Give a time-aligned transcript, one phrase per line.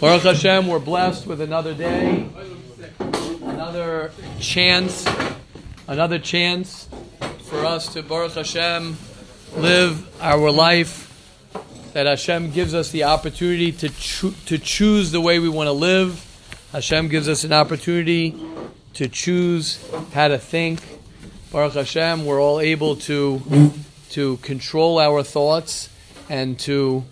[0.00, 2.28] Baruch Hashem, we're blessed with another day,
[3.42, 5.06] another chance,
[5.86, 6.88] another chance
[7.42, 8.96] for us to Baruch Hashem
[9.56, 11.04] live our life.
[11.92, 15.72] That Hashem gives us the opportunity to cho- to choose the way we want to
[15.72, 16.24] live.
[16.72, 18.38] Hashem gives us an opportunity
[18.94, 20.80] to choose how to think.
[21.50, 23.72] Baruch Hashem, we're all able to
[24.10, 25.88] to control our thoughts
[26.28, 27.04] and to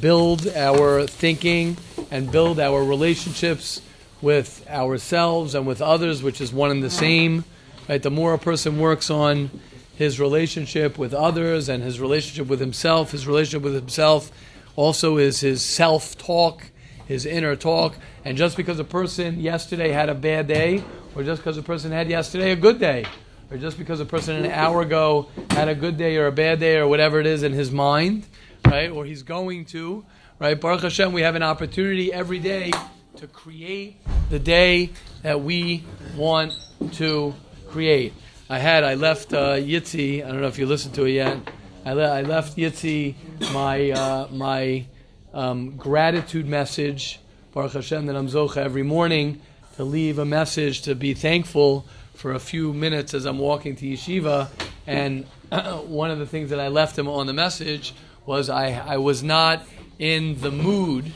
[0.00, 1.76] build our thinking
[2.10, 3.80] and build our relationships
[4.20, 7.44] with ourselves and with others, which is one and the same.
[7.88, 8.02] Right?
[8.02, 9.50] The more a person works on
[9.96, 14.30] his relationship with others and his relationship with himself, his relationship with himself
[14.76, 16.70] also is his self talk,
[17.06, 17.96] his inner talk.
[18.24, 20.84] And just because a person yesterday had a bad day,
[21.16, 23.06] or just because a person had yesterday a good day,
[23.50, 26.60] or just because a person an hour ago had a good day or a bad
[26.60, 28.24] day or whatever it is in his mind,
[28.68, 30.04] right, or he's going to,
[30.38, 30.60] right?
[30.60, 32.70] Baruch Hashem, we have an opportunity every day
[33.16, 33.96] to create
[34.30, 34.90] the day
[35.22, 35.84] that we
[36.16, 36.52] want
[36.92, 37.34] to
[37.68, 38.12] create.
[38.50, 41.38] I had, I left uh, Yitzi, I don't know if you listened to it yet.
[41.84, 43.14] I, le- I left Yitzi
[43.52, 44.86] my, uh, my
[45.32, 47.20] um, gratitude message,
[47.52, 49.40] Baruch Hashem, that I'm Zocha every morning
[49.76, 53.86] to leave a message to be thankful for a few minutes as I'm walking to
[53.86, 54.48] yeshiva.
[54.86, 55.24] And
[55.86, 57.94] one of the things that I left him on the message
[58.28, 59.66] was I, I was not
[59.98, 61.12] in the mood,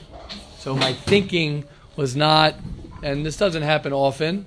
[0.59, 2.55] so my thinking was not,
[3.03, 4.47] and this doesn't happen often,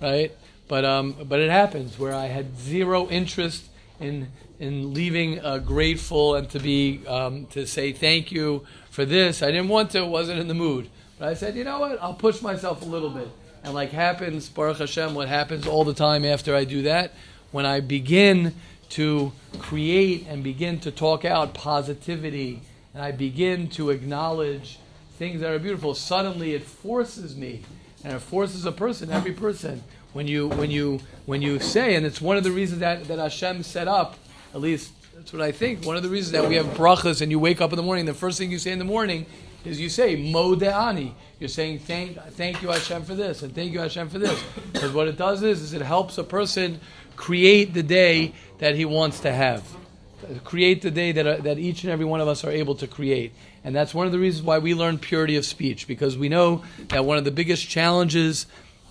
[0.00, 0.30] right?
[0.68, 3.64] But um, but it happens where I had zero interest
[3.98, 4.28] in
[4.60, 9.42] in leaving uh, grateful and to be um, to say thank you for this.
[9.42, 10.88] I didn't want to, wasn't in the mood.
[11.18, 12.00] But I said, you know what?
[12.00, 13.28] I'll push myself a little bit.
[13.64, 17.10] And like happens, Baruch Hashem, what happens all the time after I do that,
[17.50, 18.54] when I begin
[18.90, 24.78] to create and begin to talk out positivity, and I begin to acknowledge
[25.18, 27.62] things that are beautiful, suddenly it forces me,
[28.02, 32.06] and it forces a person, every person, when you when you when you say, and
[32.06, 34.16] it's one of the reasons that, that Hashem set up,
[34.54, 35.84] at least that's what I think.
[35.84, 38.04] One of the reasons that we have brachas and you wake up in the morning,
[38.04, 39.26] the first thing you say in the morning
[39.64, 41.14] is you say Modeh Ani.
[41.40, 44.42] You're saying thank thank you Hashem for this and thank you Hashem for this.
[44.72, 46.80] Because what it does is, is it helps a person
[47.16, 49.64] create the day that he wants to have.
[50.44, 52.86] Create the day that, uh, that each and every one of us are able to
[52.86, 53.32] create.
[53.62, 56.64] And that's one of the reasons why we learn purity of speech, because we know
[56.88, 58.46] that one of the biggest challenges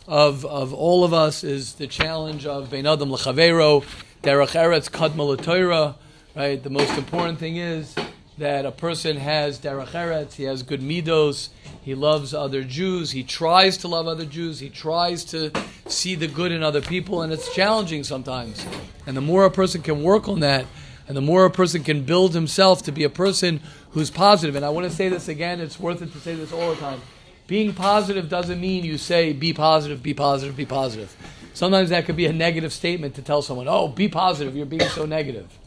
[0.08, 3.84] of, of all of us is the challenge of Bein Adam L'Chavero,
[4.22, 5.96] Derech Eretz Kadma
[6.36, 6.62] right?
[6.62, 7.96] The most important thing is
[8.38, 11.50] that a person has Derech he has good midos,
[11.82, 15.52] he loves other Jews, he tries to love other Jews, he tries to
[15.88, 18.66] see the good in other people, and it's challenging sometimes.
[19.06, 20.66] And the more a person can work on that,
[21.08, 23.60] and the more a person can build himself to be a person
[23.92, 26.52] who's positive, and I want to say this again, it's worth it to say this
[26.52, 27.02] all the time.
[27.46, 31.16] Being positive doesn't mean you say, be positive, be positive, be positive.
[31.54, 34.90] Sometimes that could be a negative statement to tell someone, oh, be positive, you're being
[34.90, 35.60] so negative.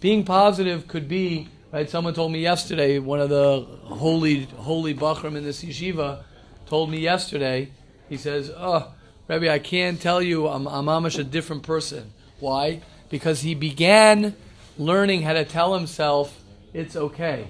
[0.00, 1.90] Being positive could be, right?
[1.90, 6.22] Someone told me yesterday, one of the holy, holy Bachram in this yeshiva
[6.64, 7.70] told me yesterday,
[8.08, 8.94] he says, oh,
[9.28, 12.14] Rabbi, I can't tell you I'm, I'm amish a different person.
[12.40, 12.80] Why?
[13.10, 14.34] Because he began
[14.78, 16.42] learning how to tell himself
[16.72, 17.46] it's okay.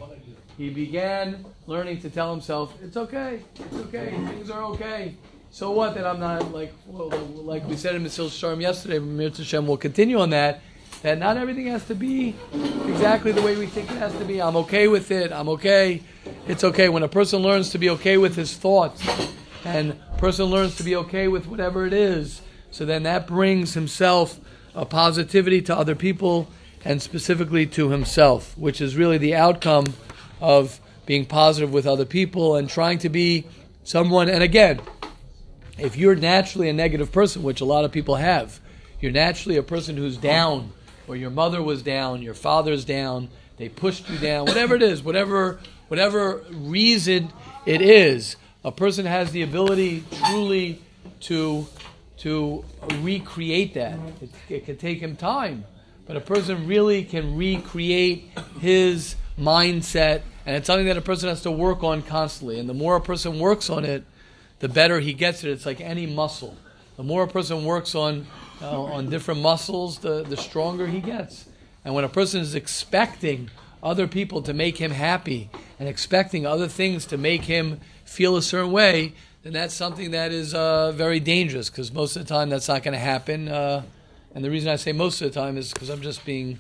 [0.58, 5.14] He began learning to tell himself it's okay, it's okay, things are okay.
[5.52, 9.42] So what that I'm not like well, like we said in Mesilas Yesharim yesterday, Mesilas
[9.42, 10.62] Yesharim will continue on that.
[11.02, 12.34] That not everything has to be
[12.88, 14.42] exactly the way we think it has to be.
[14.42, 15.32] I'm okay with it.
[15.32, 16.02] I'm okay.
[16.48, 16.88] It's okay.
[16.88, 19.06] When a person learns to be okay with his thoughts,
[19.64, 22.40] and a person learns to be okay with whatever it is,
[22.70, 24.40] so then that brings himself
[24.74, 26.48] a positivity to other people
[26.84, 29.86] and specifically to himself, which is really the outcome
[30.40, 33.46] of being positive with other people and trying to be
[33.84, 34.28] someone.
[34.28, 34.80] And again,
[35.78, 38.60] if you're naturally a negative person, which a lot of people have,
[39.00, 40.72] you're naturally a person who's down,
[41.08, 45.02] or your mother was down, your father's down, they pushed you down, whatever it is,
[45.02, 45.58] whatever
[45.88, 47.32] whatever reason
[47.64, 50.80] it is, a person has the ability truly
[51.20, 51.66] to
[52.18, 52.64] to
[53.00, 53.98] recreate that.
[54.20, 55.64] It, it can take him time,
[56.06, 58.30] but a person really can recreate
[58.60, 62.58] his mindset, and it's something that a person has to work on constantly.
[62.58, 64.04] And the more a person works on it,
[64.60, 65.50] the better he gets it.
[65.50, 66.56] It's like any muscle.
[66.96, 68.26] The more a person works on
[68.62, 71.46] uh, on different muscles, the, the stronger he gets.
[71.84, 73.50] And when a person is expecting
[73.82, 78.42] other people to make him happy and expecting other things to make him feel a
[78.42, 79.12] certain way,
[79.42, 82.82] then that's something that is uh, very dangerous because most of the time that's not
[82.82, 83.48] going to happen.
[83.48, 83.82] Uh,
[84.34, 86.58] and the reason I say most of the time is because I'm just being,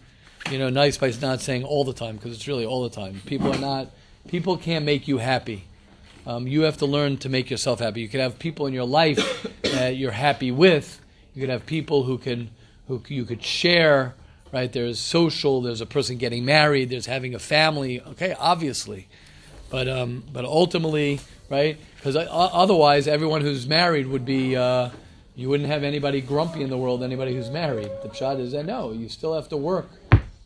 [0.50, 3.20] you know, nice by not saying all the time because it's really all the time.
[3.26, 3.88] People are not
[4.28, 5.64] people can't make you happy.
[6.26, 8.00] Um, you have to learn to make yourself happy.
[8.00, 11.00] You can have people in your life that you're happy with.
[11.36, 12.50] You could have people who can
[12.88, 14.14] who you could share.
[14.52, 14.72] Right?
[14.72, 15.60] There's social.
[15.60, 16.88] There's a person getting married.
[16.88, 18.00] There's having a family.
[18.00, 19.06] Okay, obviously,
[19.70, 21.78] but um, but ultimately, right?
[21.96, 24.56] Because otherwise, everyone who's married would be.
[24.56, 24.90] Uh,
[25.34, 27.02] you wouldn't have anybody grumpy in the world.
[27.02, 27.90] Anybody who's married.
[28.02, 29.90] The shot is that no, you still have to work.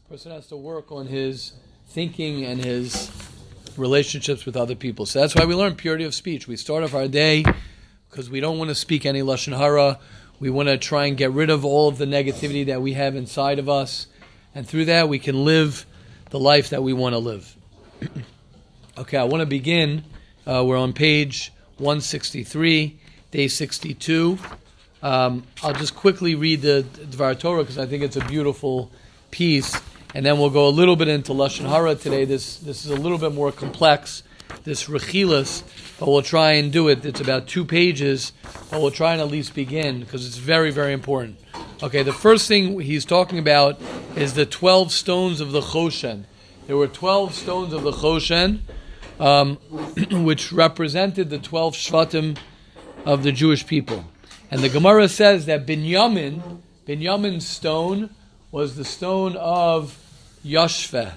[0.09, 1.53] person has to work on his
[1.91, 3.13] thinking and his
[3.77, 5.07] relationships with other people.
[5.07, 6.49] So that's why we learn purity of speech.
[6.49, 7.45] We start off our day
[8.11, 10.01] because we don't want to speak any lashon hara.
[10.41, 13.15] We want to try and get rid of all of the negativity that we have
[13.15, 14.07] inside of us,
[14.55, 15.87] and through that we can live
[16.31, 17.57] the life that we want to live.
[18.99, 20.03] okay, I want to begin.
[20.47, 22.99] Uh, we're on page 163,
[23.31, 24.39] day 62.
[25.03, 28.91] Um, I'll just quickly read the Dvar Torah because I think it's a beautiful
[29.31, 29.81] piece
[30.15, 32.25] and then we'll go a little bit into lashon hara today.
[32.25, 34.23] This this is a little bit more complex,
[34.65, 35.63] this rechilas,
[36.01, 37.05] but we'll try and do it.
[37.05, 38.33] It's about two pages,
[38.71, 41.39] but we'll try and at least begin because it's very very important.
[41.83, 43.81] Okay, the first thing he's talking about
[44.17, 46.25] is the twelve stones of the Choshen.
[46.67, 48.61] There were twelve stones of the Choshen,
[49.21, 49.57] um,
[50.25, 52.39] which represented the twelve shvatim
[53.05, 54.07] of the Jewish people.
[54.51, 58.11] And the Gemara says that Binyamin, Binyamin's stone
[58.51, 59.99] was the stone of
[60.45, 61.13] Yashveh,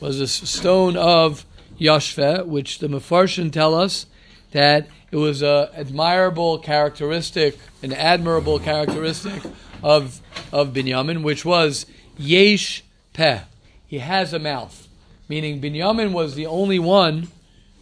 [0.00, 1.46] was the stone of
[1.78, 4.06] Yashveh, which the Mefarshim tell us
[4.52, 9.42] that it was an admirable characteristic, an admirable characteristic
[9.82, 10.20] of,
[10.52, 11.86] of Binyamin, which was
[12.16, 13.40] Yesh Peh.
[13.86, 14.88] He has a mouth.
[15.28, 17.28] Meaning Binyamin was the only one,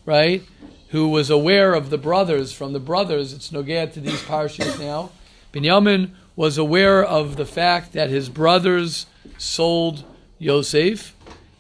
[0.05, 0.43] right,
[0.89, 2.53] who was aware of the brothers.
[2.53, 5.11] From the brothers, it's Nogea to these parshas now.
[5.53, 9.07] Binyamin was aware of the fact that his brothers
[9.39, 10.05] sold
[10.39, 11.16] Yosef,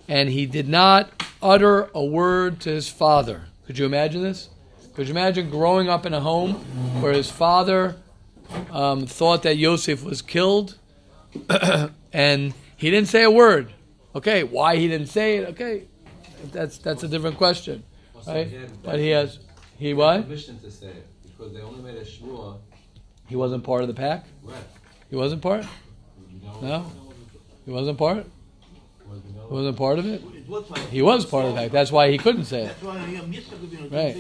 [0.08, 1.10] and he did not
[1.42, 3.46] utter a word to his father.
[3.66, 4.48] Could you imagine this?
[4.94, 6.54] Could you imagine growing up in a home
[7.00, 7.96] where his father
[8.70, 10.78] um, thought that Yosef was killed,
[12.12, 13.72] and he didn't say a word?
[14.14, 15.50] Okay, why he didn't say it?
[15.50, 15.84] Okay,
[16.52, 17.82] that's that's a different question,
[18.26, 18.48] right?
[18.82, 19.38] But he has
[19.76, 20.22] he what?
[20.22, 22.58] Permission to say it because they only made a shmua
[23.28, 24.24] he wasn't part of the pack?
[24.42, 24.56] Right.
[25.10, 25.64] He wasn't part?
[26.62, 26.86] No?
[27.64, 28.26] He wasn't part?
[29.48, 30.22] He wasn't part of it?
[30.90, 31.72] He was part of the pack.
[31.72, 32.76] That's why he couldn't say it.
[32.82, 34.16] Right.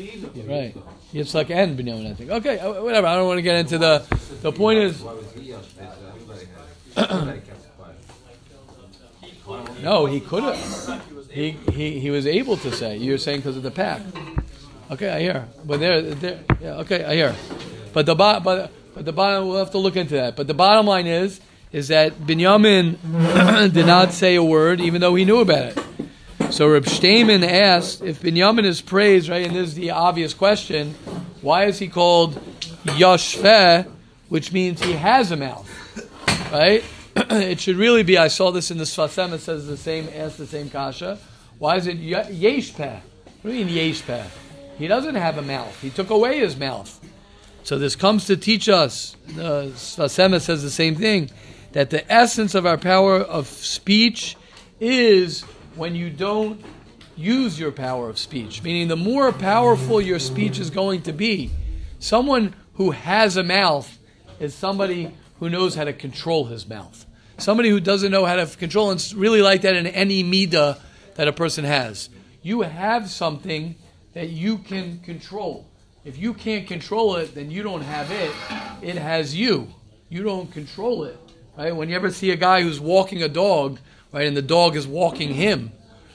[0.46, 0.74] Right.
[1.12, 2.30] Yitzchak and Binyamin, I think.
[2.30, 3.06] Okay, uh, whatever.
[3.06, 4.04] I don't want to get into the.
[4.42, 5.02] The point is.
[9.82, 11.02] no, he could have.
[11.30, 12.96] He, he, he was able to say.
[12.96, 14.02] You're saying because of the pack.
[14.90, 15.48] Okay, I hear.
[15.64, 16.40] But there, there.
[16.60, 17.34] Yeah, okay, I hear.
[17.92, 18.70] But the but but
[19.04, 20.36] the bottom, we'll have to look into that.
[20.36, 21.40] But the bottom line is,
[21.76, 25.84] is that Binyamin did not say a word, even though he knew about it.
[26.50, 29.46] So Reb Shteinman asked if Binyamin is praised, right?
[29.46, 30.94] And this is the obvious question:
[31.42, 32.36] Why is he called
[32.86, 33.86] Yashfeh,
[34.30, 35.68] which means he has a mouth,
[36.50, 36.82] right?
[37.14, 38.16] it should really be.
[38.16, 39.34] I saw this in the Sfas Emes.
[39.34, 40.08] It says the same.
[40.14, 41.18] Ask the same kasha.
[41.58, 43.00] Why is it Yeshpeh?
[43.42, 44.24] What do you mean Yeshpeh?
[44.78, 45.78] He doesn't have a mouth.
[45.82, 46.98] He took away his mouth.
[47.64, 51.30] So this comes to teach us, uh, Sfas Emes says the same thing,
[51.76, 54.34] that the essence of our power of speech
[54.80, 55.42] is
[55.74, 56.64] when you don't
[57.18, 58.62] use your power of speech.
[58.62, 61.50] Meaning, the more powerful your speech is going to be,
[61.98, 63.98] someone who has a mouth
[64.40, 67.04] is somebody who knows how to control his mouth.
[67.36, 70.80] Somebody who doesn't know how to control, and it's really like that in any midah
[71.16, 72.08] that a person has.
[72.40, 73.76] You have something
[74.14, 75.66] that you can control.
[76.06, 78.32] If you can't control it, then you don't have it.
[78.80, 79.68] It has you.
[80.08, 81.18] You don't control it.
[81.56, 81.74] Right?
[81.74, 83.78] When you ever see a guy who's walking a dog,
[84.12, 85.72] right, and the dog is walking him,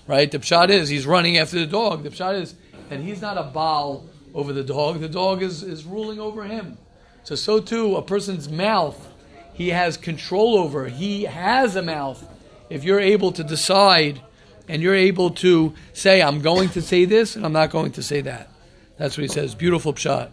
[0.08, 0.30] right?
[0.30, 2.04] The pshat is he's running after the dog.
[2.04, 2.56] The pshat is
[2.90, 5.00] that he's not a baal over the dog.
[5.00, 6.78] The dog is, is ruling over him.
[7.24, 9.08] So so too a person's mouth,
[9.54, 10.88] he has control over.
[10.88, 12.24] He has a mouth.
[12.70, 14.22] If you're able to decide
[14.68, 18.04] and you're able to say, I'm going to say this and I'm not going to
[18.04, 18.50] say that.
[18.98, 19.56] That's what he says.
[19.56, 20.30] Beautiful pshat.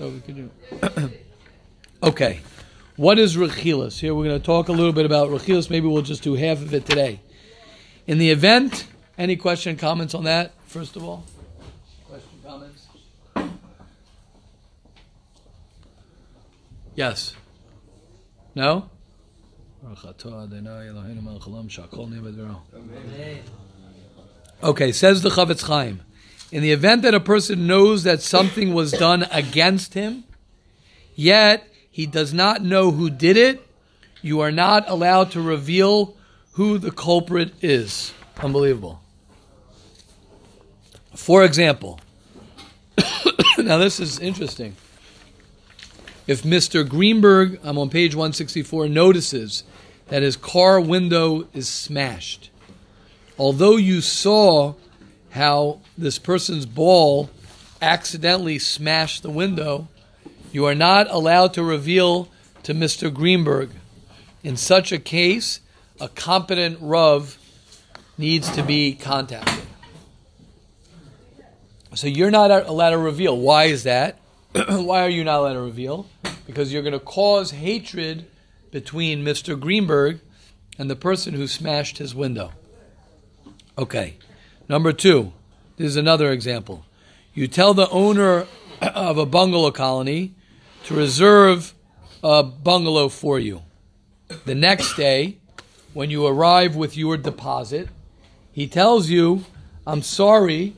[2.02, 2.40] okay.
[2.96, 3.98] What is Rechilas?
[4.00, 5.70] Here we're going to talk a little bit about Rechilas.
[5.70, 7.20] Maybe we'll just do half of it today.
[8.06, 11.24] In the event, any question, comments on that, first of all?
[12.08, 12.86] Question, comments?
[16.94, 17.34] Yes.
[18.54, 18.90] No?
[24.62, 26.02] Okay, says the Chofetz Chaim
[26.52, 30.24] in the event that a person knows that something was done against him,
[31.14, 33.64] yet he does not know who did it,
[34.22, 36.16] you are not allowed to reveal
[36.52, 38.12] who the culprit is.
[38.40, 39.00] Unbelievable.
[41.14, 42.00] For example,
[43.58, 44.74] now this is interesting.
[46.26, 46.88] If Mr.
[46.88, 49.64] Greenberg, I'm on page 164, notices
[50.08, 52.50] that his car window is smashed,
[53.38, 54.74] although you saw
[55.30, 57.28] how this person's ball
[57.82, 59.88] accidentally smashed the window,
[60.52, 62.28] you are not allowed to reveal
[62.62, 63.12] to Mr.
[63.12, 63.70] Greenberg.
[64.44, 65.60] In such a case,
[66.00, 67.38] a competent Rav
[68.18, 69.64] needs to be contacted.
[71.94, 73.36] So you're not allowed to reveal.
[73.36, 74.18] Why is that?
[74.52, 76.06] Why are you not allowed to reveal?
[76.46, 78.26] Because you're going to cause hatred
[78.70, 79.58] between Mr.
[79.58, 80.20] Greenberg
[80.78, 82.52] and the person who smashed his window.
[83.78, 84.16] Okay.
[84.68, 85.32] Number two,
[85.76, 86.84] this is another example.
[87.34, 88.46] You tell the owner
[88.82, 90.34] of a bungalow colony
[90.84, 91.74] to reserve
[92.22, 93.62] a bungalow for you.
[94.44, 95.38] The next day,
[95.92, 97.88] when you arrive with your deposit,
[98.52, 99.44] he tells you,
[99.86, 100.74] I'm sorry,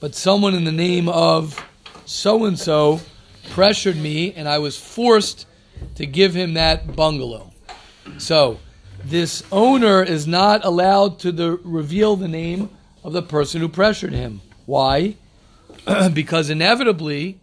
[0.00, 1.64] but someone in the name of
[2.04, 3.00] so and so
[3.50, 5.46] pressured me and I was forced
[5.96, 7.52] to give him that bungalow.
[8.18, 8.58] So,
[9.04, 12.70] this owner is not allowed to the, reveal the name
[13.04, 14.40] of the person who pressured him.
[14.66, 15.16] Why?
[16.12, 17.38] because inevitably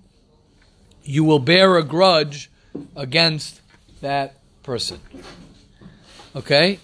[1.05, 2.49] you will bear a grudge
[2.95, 3.61] against
[4.01, 4.99] that person.
[6.35, 6.79] Okay?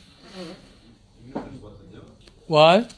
[2.48, 2.94] What?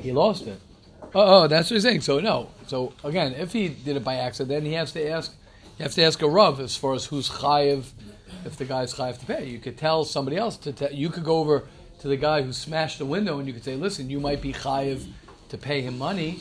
[0.00, 0.60] He lost it.
[1.14, 2.02] Oh, oh, that's what he's saying.
[2.02, 2.50] So no.
[2.66, 5.32] So again, if he did it by accident, then he has to ask.
[5.78, 7.86] You have to ask a rav as far as who's chayiv,
[8.44, 9.46] if the guy's chayiv to pay.
[9.46, 10.72] You could tell somebody else to.
[10.72, 11.64] Te- you could go over
[12.00, 14.52] to the guy who smashed the window and you could say, "Listen, you might be
[14.52, 15.06] chayiv
[15.48, 16.40] to pay him money,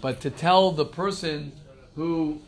[0.00, 1.52] but to tell the person
[1.94, 2.40] who,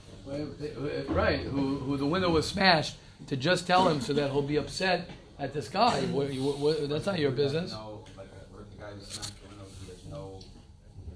[1.09, 4.57] right, who, who the window was smashed, to just tell him so that he'll be
[4.57, 6.03] upset at this guy.
[6.03, 8.29] What, what, that's not your business." No, like,
[8.71, 10.41] the guy who smashed the window, he has no,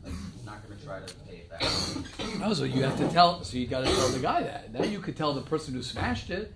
[0.04, 0.14] like,
[0.44, 1.62] not going to try to pay it back.
[2.44, 3.44] Oh, so you have to tell.
[3.44, 4.72] So you got to tell the guy that.
[4.72, 6.52] Now you could tell the person who smashed it.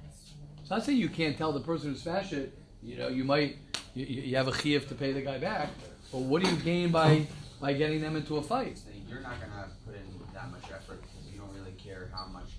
[0.61, 2.58] It's not saying you can't tell the person who smashed it.
[2.82, 3.56] You know, you might
[3.96, 5.70] you, you have a chiyuv to pay the guy back.
[6.12, 7.26] But what do you gain by
[7.60, 8.78] by getting them into a fight?
[9.08, 10.02] You're not going to put in
[10.34, 12.50] that much effort because you don't really care how much,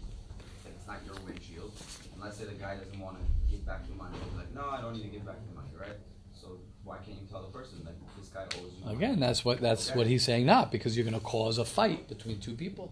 [0.65, 1.71] it's not your windshield.
[2.13, 4.17] And let's say the guy doesn't want to give back the money.
[4.23, 5.97] He's like, no, I don't need to give back the money, right?
[6.33, 8.95] So why can't you tell the person that this guy owes you money?
[8.95, 10.45] Again, that's what that's what he's saying.
[10.45, 12.91] Not because you're going to cause a fight between two people.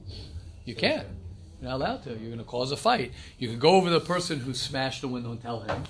[0.65, 1.07] You can't.
[1.61, 2.09] You're not allowed to.
[2.11, 3.13] You're going to cause a fight.
[3.39, 5.83] You can go over the person who smashed the window and tell him,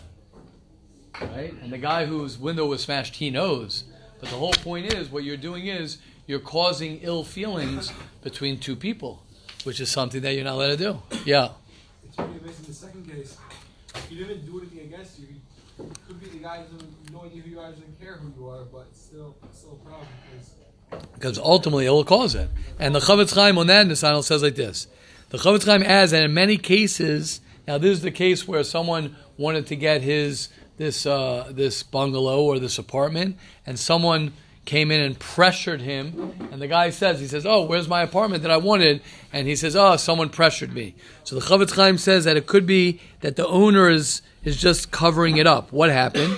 [1.21, 1.53] right?
[1.61, 3.83] And the guy whose window was smashed, he knows.
[4.19, 7.91] But the whole point is, what you're doing is you're causing ill feelings
[8.21, 9.23] between two people,
[9.63, 11.01] which is something that you're not allowed to do.
[11.25, 11.49] Yeah.
[12.03, 12.65] It's pretty amazing.
[12.65, 13.37] The second case,
[14.09, 15.27] you didn't do anything against you.
[15.77, 18.49] It could be the guy doesn't no idea who you are, doesn't care who you
[18.49, 20.51] are, but it's still it's still a problem because
[21.13, 22.49] because ultimately it will cause it.
[22.79, 24.87] And the Chofetz Chaim on that Nisanel says like this:
[25.29, 29.17] the Chofetz Chaim adds that in many cases, now this is the case where someone
[29.37, 34.33] wanted to get his this uh, this bungalow or this apartment, and someone
[34.65, 38.43] came in and pressured him, and the guy says, he says, "Oh, where's my apartment
[38.43, 39.01] that I wanted?"
[39.31, 42.65] And he says, "Oh, someone pressured me." So the Chofetz Chaim says that it could
[42.65, 45.71] be that the owner is is just covering it up.
[45.71, 46.37] What happened?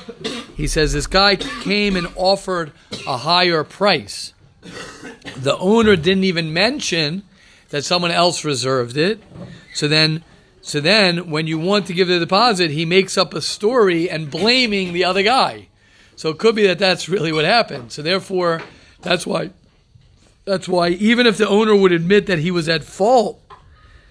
[0.56, 2.72] He says this guy came and offered
[3.06, 4.34] a higher price.
[5.36, 7.24] The owner didn't even mention
[7.70, 9.22] that someone else reserved it.
[9.74, 10.24] So then,
[10.67, 14.29] so then, when you want to give the deposit, he makes up a story and
[14.29, 15.69] blaming the other guy.
[16.17, 17.93] So it could be that that's really what happened.
[17.93, 18.62] So therefore,
[19.01, 19.51] that's why,
[20.43, 23.41] that's why even if the owner would admit that he was at fault,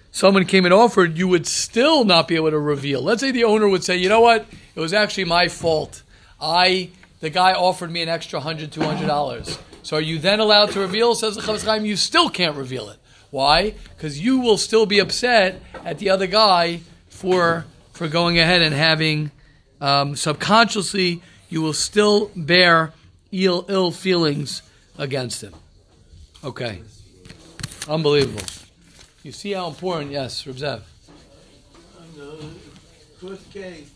[0.09, 3.03] someone came and offered, you would still not be able to reveal.
[3.03, 6.01] Let's say the owner would say, you know what, it was actually my fault.
[6.41, 9.59] I, the guy offered me an extra $100, $200.
[9.83, 11.13] So are you then allowed to reveal?
[11.13, 12.97] Says the Chofetz Chaim, you still can't reveal it.
[13.31, 13.73] Why?
[13.95, 18.75] Because you will still be upset at the other guy for for going ahead and
[18.75, 19.31] having
[19.81, 22.93] um, subconsciously you will still bear
[23.31, 24.61] ill ill feelings
[24.97, 25.53] against him.
[26.43, 26.81] Okay,
[27.87, 28.45] unbelievable.
[29.23, 30.11] You see how important?
[30.11, 30.81] Yes, Reb Zev.
[31.99, 32.45] On the
[33.19, 33.91] first case,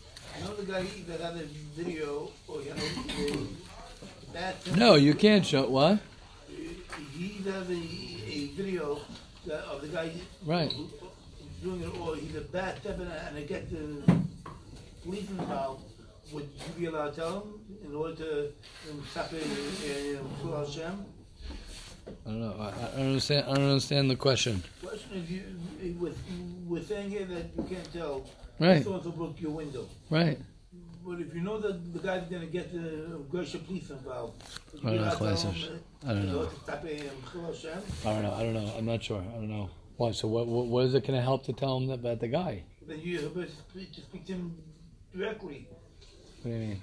[0.58, 6.00] the guy that had a video, or know, the bad No, you can't show what.
[6.48, 9.00] He has a, a video
[9.50, 10.10] of the guy
[10.44, 10.72] Right.
[10.72, 10.88] who-
[11.62, 14.02] doing it, or he's a bad temper, and I get the
[15.04, 15.84] police involved.
[16.32, 18.52] Would you be allowed to tell him in order to
[18.90, 21.04] um, stop it and pull out Hashem?
[22.26, 22.56] I don't know.
[22.58, 23.46] I, I don't understand.
[23.48, 24.62] I don't understand the question.
[24.82, 26.18] Question is, you, with,
[26.66, 28.26] we're saying here that you can't tell
[28.58, 28.84] Right.
[28.84, 29.88] So and broke your window.
[30.10, 30.38] Right.
[31.04, 34.42] But if you know that the guy's gonna get the Gershon police involved,
[34.84, 35.54] I don't know, gotta tell Chazos.
[35.54, 36.46] him, I don't know.
[36.46, 37.82] to stop it and Chil Hashem.
[38.06, 38.34] I don't know.
[38.34, 38.74] I don't know.
[38.76, 39.20] I'm not sure.
[39.20, 39.70] I don't know.
[39.96, 40.12] Why?
[40.12, 40.46] So what?
[40.46, 42.64] What, what is it going to help to tell him about the guy?
[42.86, 44.56] Then you have to speak, to him
[45.16, 45.68] directly.
[46.42, 46.82] What do you mean?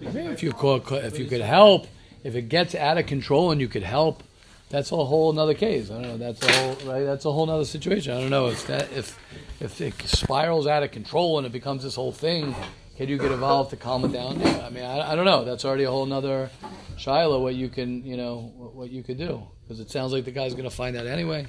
[0.00, 1.86] I mean, if you call, if you could help,
[2.24, 4.22] if it gets out of control and you could help,
[4.70, 5.90] that's a whole another case.
[5.90, 6.18] I don't know.
[6.18, 7.04] That's a whole right.
[7.04, 8.12] That's a whole other situation.
[8.12, 9.18] I don't know if that if
[9.60, 12.54] if it spirals out of control and it becomes this whole thing.
[12.98, 14.40] Can you get involved to calm it down?
[14.40, 15.44] Yeah, I mean, I, I don't know.
[15.44, 16.50] That's already a whole nother
[16.96, 17.40] shaila.
[17.40, 20.32] What you can, you know, what, what you could do because it sounds like the
[20.32, 21.46] guy's going to find out anyway.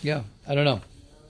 [0.00, 0.80] Yeah, I don't know.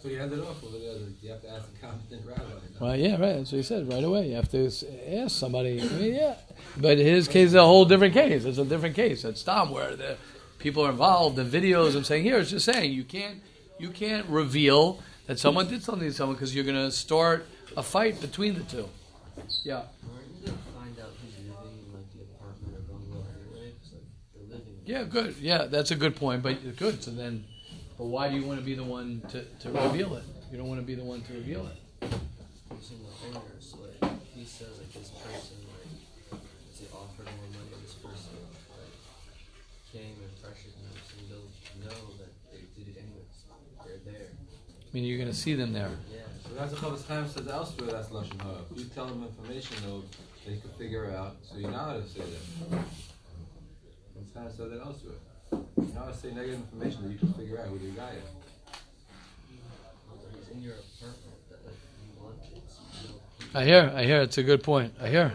[0.00, 0.95] So you end it off over there.
[1.21, 2.43] You have to ask a competent rabbi.
[2.79, 3.35] Well, yeah, right.
[3.35, 4.29] That's what he said right away.
[4.29, 5.83] You have to ask somebody.
[5.83, 6.37] I mean, yeah,
[6.77, 8.45] but his case is a whole different case.
[8.45, 9.25] It's a different case.
[9.25, 10.19] It's Tom where the
[10.61, 11.35] people are involved.
[11.35, 13.43] The videos I'm saying here is just saying you can't
[13.81, 17.45] you can't reveal that someone did something to someone because you're going to start
[17.77, 18.88] a fight between the two.
[19.64, 19.75] Yeah.
[19.76, 19.88] Aren't
[20.40, 23.73] you gonna find out who's living in like the apartment or bungalow anyway?
[23.83, 24.04] 'Cause like
[24.35, 24.75] they're living.
[24.85, 25.37] Yeah, good.
[25.40, 26.42] Yeah, that's a good point.
[26.42, 27.02] But good.
[27.02, 27.45] So then,
[27.97, 30.25] but why do you want to be the one to, to reveal it?
[30.50, 31.76] You don't want to be the one to reveal it.
[32.73, 33.11] Using the
[33.61, 35.90] so like if he says like this person like
[36.33, 38.33] let's say offered more money, this person
[38.73, 38.92] like
[39.92, 43.37] came and pressured him, so they'll know that they did it anyways.
[43.85, 44.28] They're there.
[44.30, 45.90] I mean, you're going to see them there.
[46.11, 46.17] Yeah.
[46.59, 47.91] That's what Chofetz Chaim says elsewhere.
[47.93, 48.57] That's lashon hara.
[48.73, 50.03] If you tell them information though,
[50.45, 51.37] they can figure out.
[51.43, 52.81] So you know how to say that.
[54.21, 55.15] It's kind of said that elsewhere.
[55.53, 58.11] You know how to say negative information that you can figure out who the guy
[58.11, 58.25] is.
[60.53, 63.93] In your apartment that like you want it, so you know I hear.
[63.95, 64.23] I hear.
[64.23, 64.95] It's a good point.
[65.00, 65.35] I hear.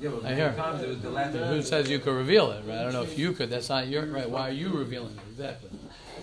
[0.00, 0.52] Yeah, but I hear.
[0.54, 1.46] times it was the Latin.
[1.50, 2.64] Who says you could reveal it?
[2.66, 2.78] Right?
[2.78, 3.48] I don't know if you could.
[3.48, 4.28] That's not your right.
[4.28, 5.20] Why are you revealing it?
[5.30, 5.70] Exactly.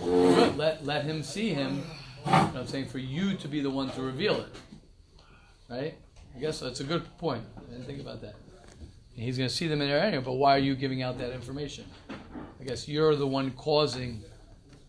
[0.02, 1.84] Let let him see him.
[2.24, 4.48] You know what I'm saying for you to be the one to reveal it.
[5.68, 5.94] Right?
[6.34, 7.42] I guess that's a good point.
[7.56, 8.34] I didn't think about that.
[9.14, 11.32] He's going to see them in there anyway, but why are you giving out that
[11.32, 11.84] information?
[12.60, 14.22] I guess you're the one causing.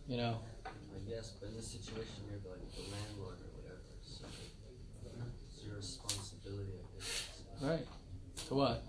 [0.07, 0.39] You know.
[0.65, 4.25] I guess, but in this situation you're like the landlord or whatever, so
[5.49, 7.31] it's your responsibility I guess.
[7.61, 7.87] Right.
[8.47, 8.83] To what?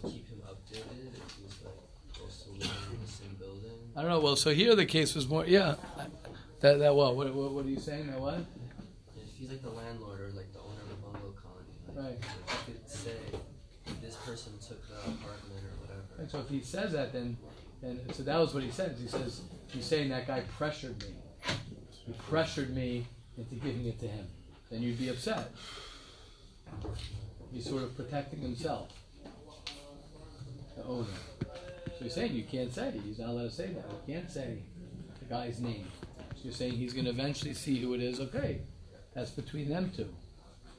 [0.00, 1.74] to keep him updated if he's like
[2.20, 3.70] also living in the same building.
[3.96, 4.20] I don't know.
[4.20, 5.44] Well, so here the case was more.
[5.46, 5.74] Yeah.
[6.60, 7.16] That that what?
[7.16, 8.08] What what, what are you saying?
[8.08, 8.34] That what?
[9.16, 12.18] If he's like the landlord or like the owner of a bungalow colony, like Right.
[12.20, 13.16] if you could say
[14.02, 16.02] this person took the apartment or whatever.
[16.18, 17.36] And so if he says that, then,
[17.82, 19.00] then so that was what he says.
[19.00, 21.14] He says he's saying that guy pressured me.
[22.06, 23.06] He pressured me
[23.38, 24.26] into giving it to him.
[24.70, 25.50] Then you'd be upset.
[27.52, 28.88] He's sort of protecting himself.
[30.76, 31.06] The owner.
[31.98, 32.92] So he's saying you can't say.
[33.04, 33.84] He's not allowed to say that.
[34.06, 34.58] You can't say
[35.18, 35.86] the guy's name.
[36.42, 38.20] You're saying he's going to eventually see who it is.
[38.20, 38.60] Okay,
[39.14, 40.08] that's between them two.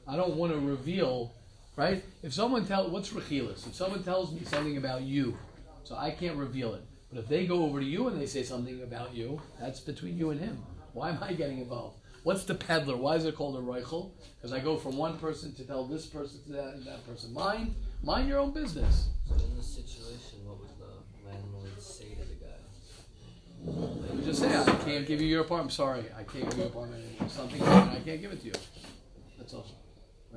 [0.07, 1.33] I don't want to reveal
[1.75, 2.03] right?
[2.23, 5.37] If someone tell what's rechilas, if someone tells me something about you,
[5.83, 6.83] so I can't reveal it.
[7.11, 10.17] But if they go over to you and they say something about you, that's between
[10.17, 10.63] you and him.
[10.93, 11.97] Why am I getting involved?
[12.23, 12.95] What's the peddler?
[12.95, 14.11] Why is it called a reichel?
[14.37, 17.33] Because I go from one person to tell this person to that and that person.
[17.33, 19.07] Mind, mind your own business.
[19.27, 22.30] So in this situation, what would the landlord say to
[24.33, 25.73] say, I can't give you your apartment.
[25.73, 27.03] Sorry, I can't give you your apartment.
[27.31, 27.97] Something happened.
[27.97, 28.53] I can't give it to you.
[29.37, 29.65] That's all.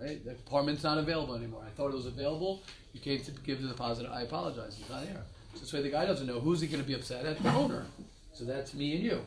[0.00, 0.24] Right?
[0.24, 1.62] The apartment's not available anymore.
[1.66, 2.62] I thought it was available.
[2.92, 4.06] You came to give the deposit.
[4.06, 4.76] I apologize.
[4.80, 5.22] It's not here.
[5.54, 7.42] So this way the guy doesn't know who's he going to be upset at.
[7.42, 7.86] The owner.
[8.32, 9.20] So that's me and you.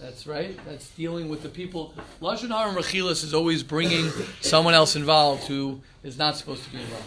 [0.00, 0.58] That's right.
[0.66, 1.94] That's dealing with the people.
[2.20, 6.70] Lashon hara and rechilas is always bringing someone else involved who is not supposed to
[6.70, 7.06] be involved.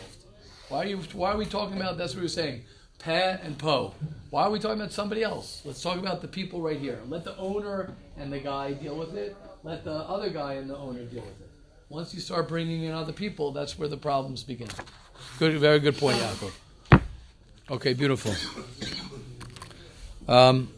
[0.69, 0.97] Why are you?
[1.13, 1.97] Why are we talking about?
[1.97, 2.63] That's what we were saying.
[2.99, 3.93] Pa and Po.
[4.29, 5.61] Why are we talking about somebody else?
[5.65, 6.99] Let's talk about the people right here.
[7.07, 9.35] Let the owner and the guy deal with it.
[9.63, 11.49] Let the other guy and the owner deal with it.
[11.89, 14.67] Once you start bringing in other people, that's where the problems begin.
[15.39, 17.01] Good, very good point, Yaakov.
[17.69, 18.33] Okay, beautiful.
[20.27, 20.69] Um,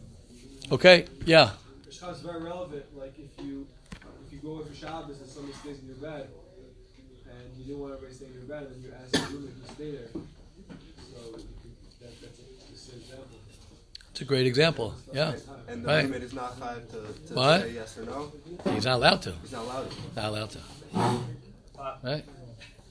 [0.70, 1.50] okay, yeah.
[1.86, 2.84] It's very relevant.
[2.98, 3.66] Like if you
[4.26, 6.28] if you go in for Shabbos and somebody stays in your bed,
[7.28, 9.66] and you didn't want everybody staying in your bed, and then you ask the roommate
[9.66, 10.08] to stay there.
[10.10, 10.22] So
[11.38, 13.38] you could, that, that's a, just an example.
[14.20, 14.94] It's a great example.
[15.14, 15.32] Yeah,
[15.66, 16.04] And the Right.
[16.04, 17.62] roommate is not five to, to What?
[17.62, 18.30] say yes or no.
[18.74, 19.32] he's not allowed to.
[19.40, 19.96] He's not allowed to.
[20.14, 20.58] Not allowed to.
[22.02, 22.24] Right?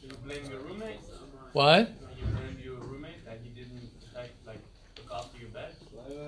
[0.01, 0.97] You blame your roommate?
[1.53, 1.89] What?
[2.17, 4.57] You blame your roommate that he didn't like, like
[4.97, 5.75] look after your bed?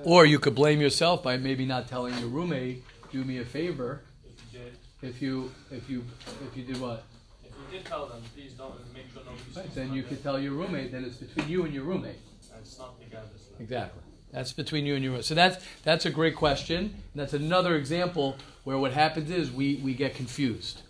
[0.04, 4.04] Or you could blame yourself by maybe not telling your roommate, "Do me a favor."
[4.24, 6.06] If you did, If you, if you,
[6.48, 7.06] if you did what?
[7.44, 10.22] if you did tell them, please don't make sure nobody Right, sleeps then you could
[10.22, 10.92] tell your roommate.
[10.92, 12.20] Then it's between you and your roommate.
[12.54, 14.04] And it's not the guy that's like, Exactly.
[14.32, 15.22] That's between you and your.
[15.24, 16.96] So that's that's a great question.
[17.16, 20.82] That's another example where what happens is we we get confused.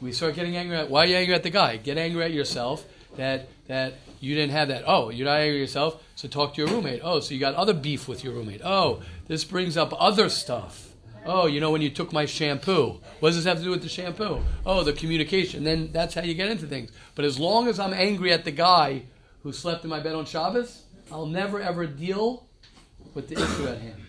[0.00, 1.76] We start getting angry at why are you angry at the guy?
[1.76, 4.84] Get angry at yourself that that you didn't have that.
[4.86, 7.00] Oh, you're not angry at yourself, so talk to your roommate.
[7.02, 8.62] Oh, so you got other beef with your roommate.
[8.64, 10.88] Oh, this brings up other stuff.
[11.26, 12.98] Oh, you know when you took my shampoo.
[13.20, 14.40] What does this have to do with the shampoo?
[14.64, 15.64] Oh, the communication.
[15.64, 16.90] Then that's how you get into things.
[17.14, 19.02] But as long as I'm angry at the guy
[19.42, 22.46] who slept in my bed on Shabbos, I'll never ever deal
[23.14, 24.00] with the issue at hand.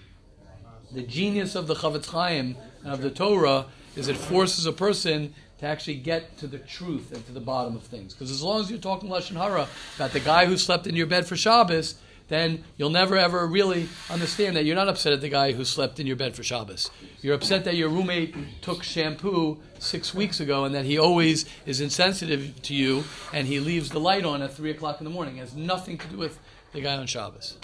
[0.92, 5.34] The genius of the Chofetz Chaim and of the Torah is it forces a person
[5.60, 8.14] to actually get to the truth and to the bottom of things.
[8.14, 11.06] Because as long as you're talking lashon hara about the guy who slept in your
[11.06, 11.96] bed for Shabbos,
[12.28, 16.00] then you'll never ever really understand that you're not upset at the guy who slept
[16.00, 16.90] in your bed for Shabbos.
[17.22, 21.80] You're upset that your roommate took shampoo six weeks ago and that he always is
[21.80, 25.38] insensitive to you and he leaves the light on at three o'clock in the morning.
[25.38, 26.40] It has nothing to do with
[26.72, 27.58] the guy on Shabbos.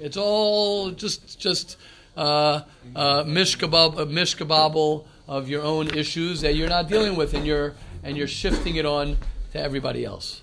[0.00, 1.76] It's all just just
[2.16, 2.62] uh,
[2.96, 8.26] uh, mishkababble of your own issues that you're not dealing with, and you're and you're
[8.26, 9.18] shifting it on
[9.52, 10.40] to everybody else.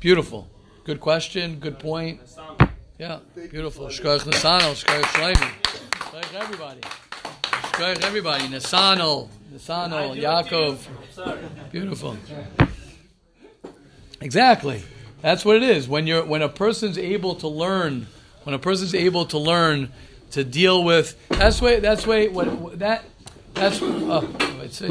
[0.00, 0.48] Beautiful,
[0.84, 2.20] good question, good point.
[2.98, 3.88] Yeah, beautiful.
[3.88, 8.44] Shkoich Nasano, Shkoich Shleimi, Shkoich everybody, Shkoich everybody.
[8.44, 10.78] Nasano, Nasano, Yaakov.
[11.70, 12.16] Beautiful.
[14.22, 14.82] Exactly.
[15.20, 15.88] That's what it is.
[15.88, 18.06] When you're when a person's able to learn,
[18.48, 19.92] when a person's able to learn
[20.30, 23.04] to deal with that's way that's way what that
[23.52, 24.88] that's uh, a,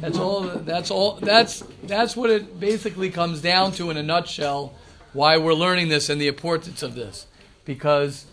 [0.00, 4.72] that's all that's all that's that's what it basically comes down to in a nutshell
[5.12, 7.26] why we're learning this and the importance of this
[7.64, 8.26] because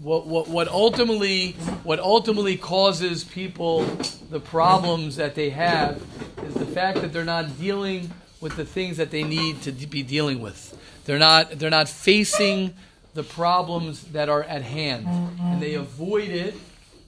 [0.00, 3.84] what, what, what ultimately what ultimately causes people
[4.30, 6.02] the problems that they have
[6.46, 10.02] is the fact that they're not dealing with the things that they need to be
[10.02, 10.74] dealing with.
[11.04, 12.72] They're not they're not facing
[13.14, 15.06] the problems that are at hand,
[15.40, 16.54] and they avoid it.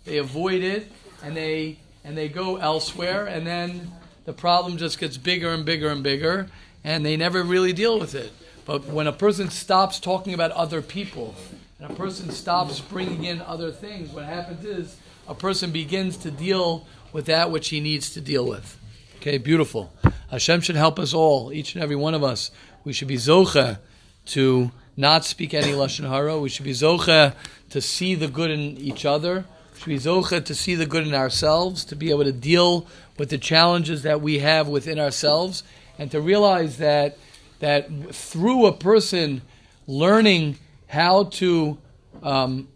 [0.05, 0.91] They avoid it,
[1.23, 3.91] and they and they go elsewhere, and then
[4.27, 6.49] the problem just gets bigger and bigger and bigger,
[6.83, 8.31] and they never really deal with it.
[8.67, 11.35] But when a person stops talking about other people,
[11.79, 16.31] and a person stops bringing in other things, what happens is a person begins to
[16.31, 18.79] deal with that which he needs to deal with.
[19.17, 19.93] Okay, beautiful.
[20.31, 22.51] Hashem should help us all, each and every one of us.
[22.85, 23.79] We should be zocha
[24.27, 26.39] to not speak any lashon hara.
[26.39, 27.35] We should be zocha
[27.71, 29.45] to see the good in each other.
[29.75, 32.87] We should be zocha to see the good in ourselves, to be able to deal
[33.19, 35.63] with the challenges that we have within ourselves,
[35.99, 37.17] and to realize that
[37.61, 39.43] that through a person
[39.87, 41.79] learning how to,
[42.23, 42.69] um,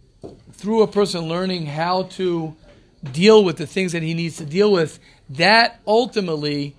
[0.52, 2.56] through a person learning how to
[3.12, 4.98] deal with the things that he needs to deal with,
[5.30, 6.74] that ultimately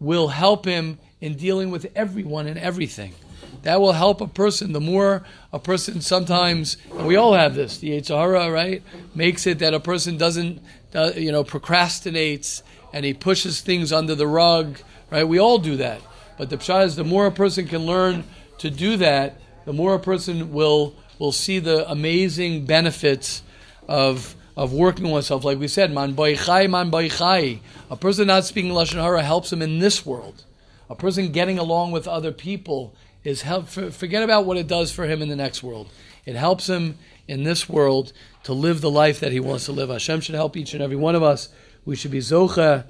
[0.00, 3.14] will help him in dealing with everyone and everything.
[3.62, 4.72] That will help a person.
[4.72, 8.82] The more a person sometimes, we all have this, the yetzer hara, right,
[9.14, 10.60] makes it that a person doesn't,
[10.94, 14.78] uh, you know, procrastinates and he pushes things under the rug,
[15.10, 15.24] right?
[15.24, 16.00] We all do that.
[16.36, 18.24] But the pshat is the more a person can learn
[18.58, 23.42] to do that, the more a person will will see the amazing benefits
[23.86, 25.44] of of working on oneself.
[25.44, 27.60] Like we said, man chai, man chai.
[27.90, 30.44] A person not speaking lashon hara helps him in this world.
[30.90, 32.94] A person getting along with other people
[33.24, 33.68] is help.
[33.68, 35.88] Forget about what it does for him in the next world.
[36.24, 38.12] It helps him in this world
[38.44, 39.88] to live the life that he wants to live.
[39.88, 41.48] Hashem should help each and every one of us.
[41.84, 42.86] We should be zocha,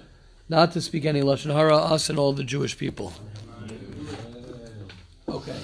[0.49, 3.12] not to speak any lashon hara, us and all the Jewish people.
[5.29, 5.57] Okay,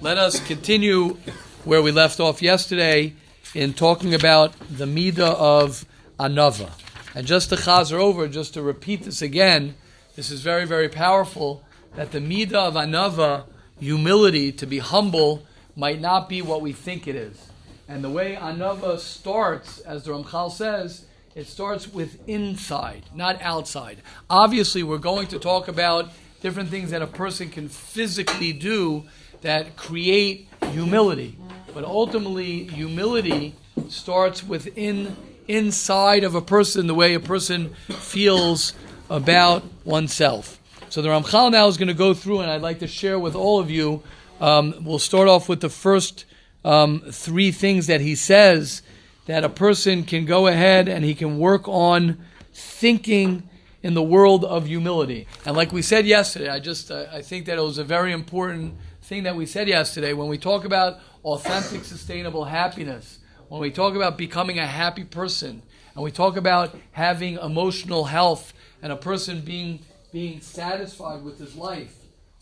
[0.00, 1.16] let us continue
[1.64, 3.12] where we left off yesterday
[3.54, 5.84] in talking about the midah of
[6.18, 6.70] anava.
[7.14, 9.76] And just to chazer over, just to repeat this again,
[10.16, 11.62] this is very, very powerful.
[11.94, 13.44] That the midah of anava
[13.78, 17.48] humility, to be humble, might not be what we think it is.
[17.88, 23.98] And the way anava starts, as the Ramchal says, it starts with inside, not outside.
[24.30, 26.10] Obviously, we're going to talk about
[26.40, 29.04] different things that a person can physically do
[29.42, 31.36] that create humility.
[31.74, 33.54] But ultimately, humility
[33.88, 35.14] starts within
[35.46, 38.72] inside of a person, the way a person feels
[39.10, 40.58] about oneself.
[40.88, 43.34] So the Ramchal now is going to go through, and I'd like to share with
[43.34, 44.02] all of you.
[44.40, 46.24] Um, we'll start off with the first
[46.64, 48.82] um, three things that he says
[49.26, 52.18] that a person can go ahead and he can work on
[52.52, 53.48] thinking
[53.82, 55.26] in the world of humility.
[55.44, 58.12] And like we said yesterday, I just uh, I think that it was a very
[58.12, 63.18] important thing that we said yesterday when we talk about authentic, sustainable happiness.
[63.48, 65.62] When we talk about becoming a happy person,
[65.94, 69.80] and we talk about having emotional health and a person being
[70.16, 71.94] being satisfied with his life.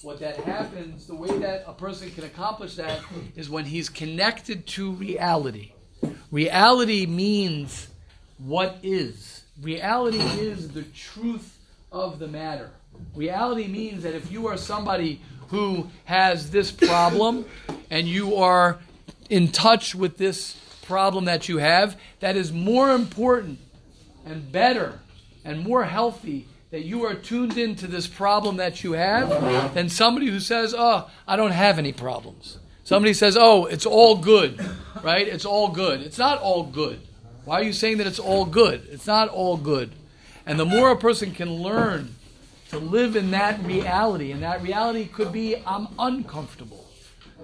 [0.02, 3.00] What that happens, the way that a person can accomplish that
[3.34, 5.72] is when he's connected to reality.
[6.30, 7.88] Reality means
[8.38, 9.42] what is.
[9.60, 11.58] Reality is the truth
[11.90, 12.70] of the matter.
[13.12, 17.44] Reality means that if you are somebody who has this problem
[17.90, 18.78] and you are
[19.30, 23.58] in touch with this problem that you have, that is more important
[24.24, 25.00] and better
[25.44, 30.26] and more healthy that you are tuned into this problem that you have than somebody
[30.26, 32.58] who says, Oh, I don't have any problems.
[32.82, 34.60] Somebody says, Oh, it's all good,
[35.00, 35.28] right?
[35.28, 36.00] It's all good.
[36.00, 36.98] It's not all good.
[37.44, 38.88] Why are you saying that it's all good?
[38.90, 39.92] It's not all good.
[40.46, 42.16] And the more a person can learn
[42.70, 46.88] to live in that reality, and that reality could be, I'm uncomfortable.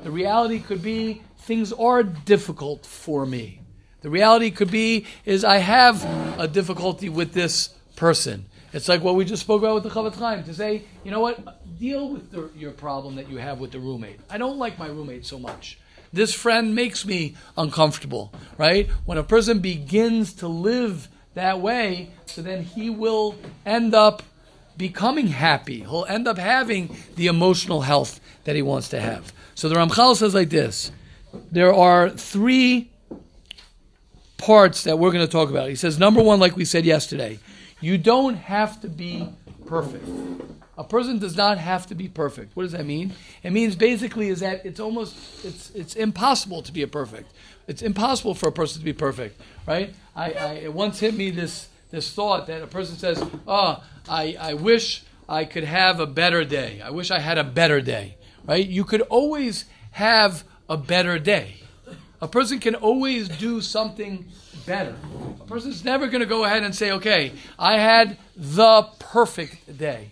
[0.03, 3.61] The reality could be, things are difficult for me.
[4.01, 6.05] The reality could be, is I have
[6.37, 8.47] a difficulty with this person.
[8.73, 11.21] It's like what we just spoke about with the Chofetz Chaim to say, you know
[11.21, 14.21] what, deal with the, your problem that you have with the roommate.
[14.31, 15.79] I don't like my roommate so much.
[16.13, 18.89] This friend makes me uncomfortable, right?
[19.05, 24.23] When a person begins to live that way, so then he will end up
[24.77, 25.81] becoming happy.
[25.81, 29.33] He'll end up having the emotional health that he wants to have.
[29.55, 30.91] So the Ramchal says like this
[31.53, 32.91] there are three
[34.37, 35.69] parts that we're going to talk about.
[35.69, 37.39] He says, number one, like we said yesterday,
[37.81, 39.29] you don't have to be
[39.67, 40.07] perfect.
[40.77, 42.57] A person does not have to be perfect.
[42.57, 43.13] What does that mean?
[43.43, 45.15] It means basically is that it's almost
[45.45, 47.33] it's it's impossible to be a perfect.
[47.67, 49.95] It's impossible for a person to be perfect, right?
[50.17, 54.37] I, I it once hit me this this thought that a person says, "Oh, I,
[54.41, 56.81] I wish I could have a better day.
[56.81, 58.17] I wish I had a better day."
[58.47, 58.67] Right?
[58.67, 61.57] You could always have a better day.
[62.23, 64.29] A person can always do something
[64.71, 64.95] better.
[65.41, 70.11] A person's never going to go ahead and say, okay, I had the perfect day.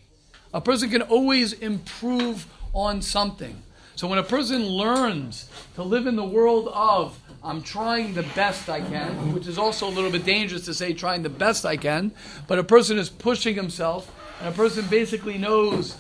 [0.53, 3.63] A person can always improve on something.
[3.95, 8.69] So when a person learns to live in the world of, I'm trying the best
[8.69, 11.77] I can, which is also a little bit dangerous to say trying the best I
[11.77, 12.11] can,
[12.49, 15.95] but a person is pushing himself, and a person basically knows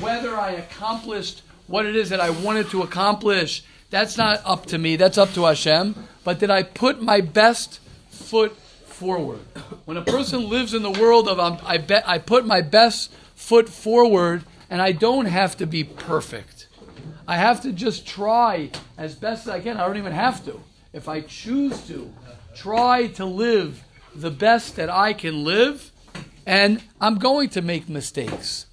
[0.00, 4.76] whether I accomplished what it is that I wanted to accomplish that's not up to
[4.76, 5.94] me, that's up to Hashem.
[6.24, 7.78] But did I put my best
[8.14, 9.40] foot forward?
[9.84, 13.12] When a person lives in the world of um, I bet I put my best
[13.34, 16.68] foot forward and I don't have to be perfect.
[17.26, 19.76] I have to just try as best as I can.
[19.76, 20.60] I don't even have to.
[20.92, 22.12] If I choose to,
[22.54, 23.82] try to live
[24.14, 25.90] the best that I can live,
[26.46, 28.66] and I'm going to make mistakes.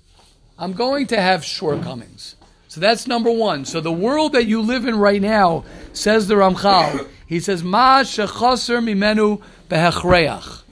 [0.57, 2.35] I'm going to have shortcomings.
[2.67, 3.65] So that's number one.
[3.65, 8.01] So the world that you live in right now, says the Ramchal, he says, Ma
[8.01, 10.63] shechaser mimenu behechreach.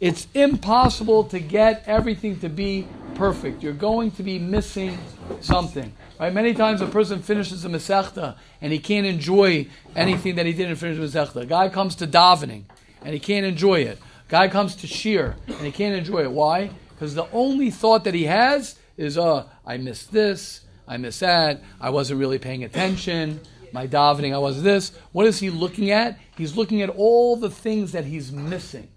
[0.00, 3.62] It's impossible to get everything to be perfect.
[3.62, 4.98] You're going to be missing
[5.40, 5.92] something.
[6.18, 6.32] Right?
[6.34, 10.74] Many times a person finishes a Masechta and he can't enjoy anything that he didn't
[10.74, 11.42] finish the Masechta.
[11.42, 12.64] A guy comes to davening
[13.04, 13.98] and he can't enjoy it.
[14.26, 16.32] A guy comes to shiur and he can't enjoy it.
[16.32, 16.70] Why?
[16.88, 21.62] Because the only thought that he has is, uh, I missed this, I missed that.
[21.80, 23.38] I wasn't really paying attention.
[23.72, 24.92] My davening, I was this.
[25.12, 26.18] What is he looking at?
[26.36, 28.88] He's looking at all the things that he's missing.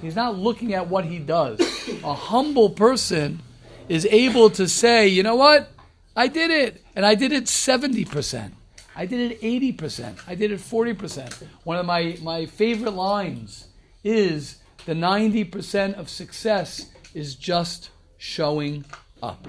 [0.00, 1.60] He's not looking at what he does.
[2.04, 3.40] A humble person
[3.88, 5.70] is able to say, you know what?
[6.14, 6.84] I did it.
[6.94, 8.52] And I did it 70%.
[8.94, 10.18] I did it 80%.
[10.26, 11.44] I did it 40%.
[11.64, 13.68] One of my, my favorite lines
[14.02, 18.84] is the 90% of success is just showing
[19.22, 19.46] up.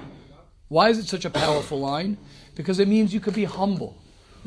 [0.68, 2.18] Why is it such a powerful line?
[2.56, 3.98] Because it means you could be humble.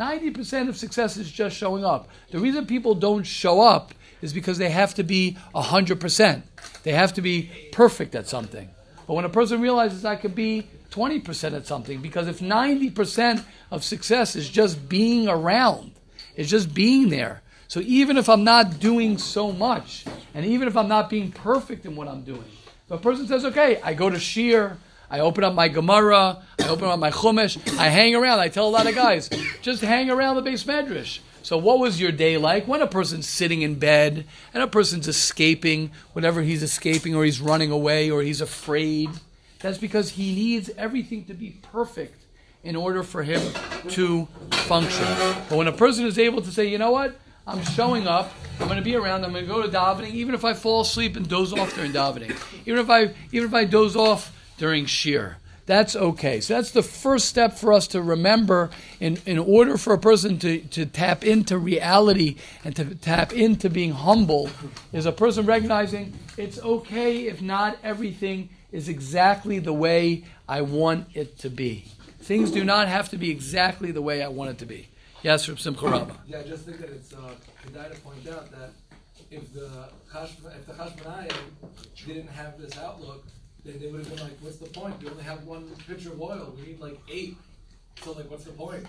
[0.02, 2.08] 90% of success is just showing up.
[2.30, 6.42] The reason people don't show up is because they have to be 100%.
[6.82, 8.68] They have to be perfect at something.
[9.06, 13.84] But when a person realizes I could be 20% at something, because if 90% of
[13.84, 15.92] success is just being around,
[16.34, 17.42] it's just being there.
[17.68, 21.86] So even if I'm not doing so much, and even if I'm not being perfect
[21.86, 22.44] in what I'm doing,
[22.90, 24.76] a person says, okay, I go to shiur,
[25.12, 28.40] I open up my Gemara, I open up my Chumash, I hang around.
[28.40, 29.28] I tell a lot of guys,
[29.60, 31.18] just hang around the beis medrash.
[31.42, 35.06] So, what was your day like when a person's sitting in bed and a person's
[35.06, 39.10] escaping, whatever he's escaping, or he's running away, or he's afraid?
[39.60, 42.24] That's because he needs everything to be perfect
[42.64, 43.42] in order for him
[43.88, 45.04] to function.
[45.50, 48.66] But when a person is able to say, you know what, I'm showing up, I'm
[48.66, 51.16] going to be around, I'm going to go to davening, even if I fall asleep
[51.16, 55.36] and doze off during davening, even if I even if I doze off during Shiur.
[55.64, 56.40] That's okay.
[56.40, 60.38] So that's the first step for us to remember in, in order for a person
[60.40, 64.50] to, to tap into reality and to tap into being humble
[64.92, 71.06] is a person recognizing it's okay if not everything is exactly the way I want
[71.14, 71.84] it to be.
[72.20, 74.88] Things do not have to be exactly the way I want it to be.
[75.22, 76.16] Yes, Reb Simcha Rabba.
[76.26, 77.30] Yeah, I just think that it's uh,
[77.72, 78.70] to point out that
[79.30, 81.32] if the if the Chashmonai
[82.06, 83.24] didn't have this outlook,
[83.64, 85.00] they, they would have been like, what's the point?
[85.02, 86.54] We only have one pitcher of oil.
[86.58, 87.36] We need like eight.
[88.02, 88.86] So like, what's the point?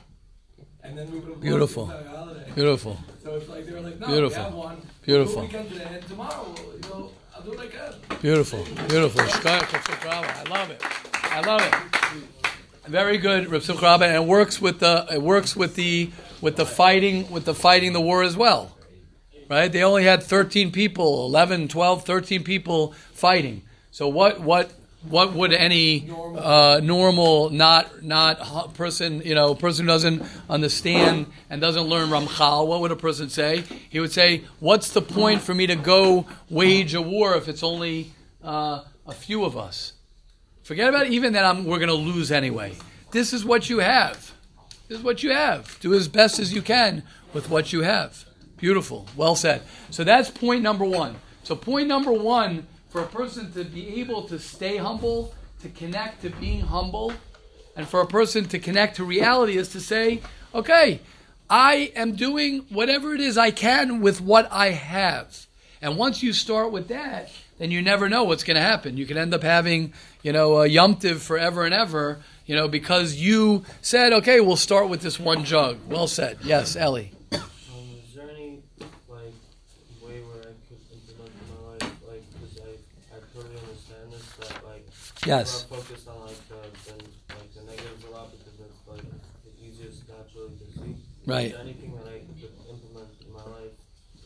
[0.84, 1.86] And then we would have Beautiful.
[1.86, 2.52] blown the entire holiday.
[2.56, 2.98] Beautiful.
[3.24, 4.38] So it's like they were like, no, Beautiful.
[4.38, 4.82] we have one.
[5.02, 5.36] Beautiful.
[5.36, 7.94] We'll weekend today, and tomorrow, you know, I'll do what I can.
[8.22, 9.22] Beautiful, beautiful.
[9.22, 10.38] Shkoyach, Rav Simcha Rabba.
[10.38, 10.82] I love it.
[11.24, 12.90] I love it.
[12.90, 16.58] Very good, Rav Simcha Rabba, and it works with the it works with the with
[16.58, 18.78] the fighting with the fighting the war as well.
[19.50, 19.72] Right?
[19.72, 23.62] They only had 13 people, 11, 12, 13 people fighting.
[23.94, 24.74] So what what
[25.08, 31.62] what would any uh, normal, not not person, you know, person who doesn't understand and
[31.62, 33.64] doesn't learn Ramchal, what would a person say?
[33.92, 37.62] He would say, "What's the point for me to go wage a war if it's
[37.62, 38.12] only
[38.44, 39.94] uh, a few of us?
[40.64, 42.74] Forget about even that I'm, we're going to lose anyway.
[43.12, 44.34] This is what you have.
[44.88, 45.80] This is what you have.
[45.82, 48.26] Do as best as you can with what you have.
[48.58, 49.08] Beautiful.
[49.16, 49.62] Well said.
[49.92, 51.18] So that's point number one.
[51.44, 56.22] So point number one for a person to be able to stay humble, to connect
[56.22, 57.12] to being humble,
[57.76, 60.22] and for a person to connect to reality is to say,
[60.54, 61.00] okay,
[61.50, 65.48] I am doing whatever it is I can with what I have.
[65.82, 68.96] And once you start with that, then you never know what's going to happen.
[68.96, 73.16] You can end up having, you know, a yumtiv forever and ever, you know, because
[73.16, 75.80] you said, okay, we'll start with this one jug.
[75.90, 76.38] Well said.
[76.44, 77.12] Yes, Ellie.
[77.32, 77.42] Um,
[78.08, 78.62] is there any
[79.10, 79.34] like
[80.02, 84.48] way where I could implement in my life, like, because I, I totally understand this
[84.48, 84.86] that like
[85.26, 85.66] Yes.
[85.70, 86.56] we're focused on like the,
[86.86, 87.04] the
[87.36, 89.02] like the negatives a lot because it's like
[89.46, 90.96] the easiest naturally to see.
[91.26, 91.46] Right.
[91.48, 93.72] Is there anything that I could implement in my life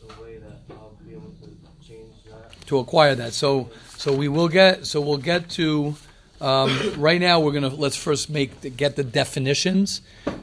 [0.02, 2.66] in a way that I'll be able to change that?
[2.66, 3.32] to acquire that.
[3.32, 5.94] So so we will get so we'll get to
[6.40, 10.00] um, right now we're gonna let's first make the, get the definitions.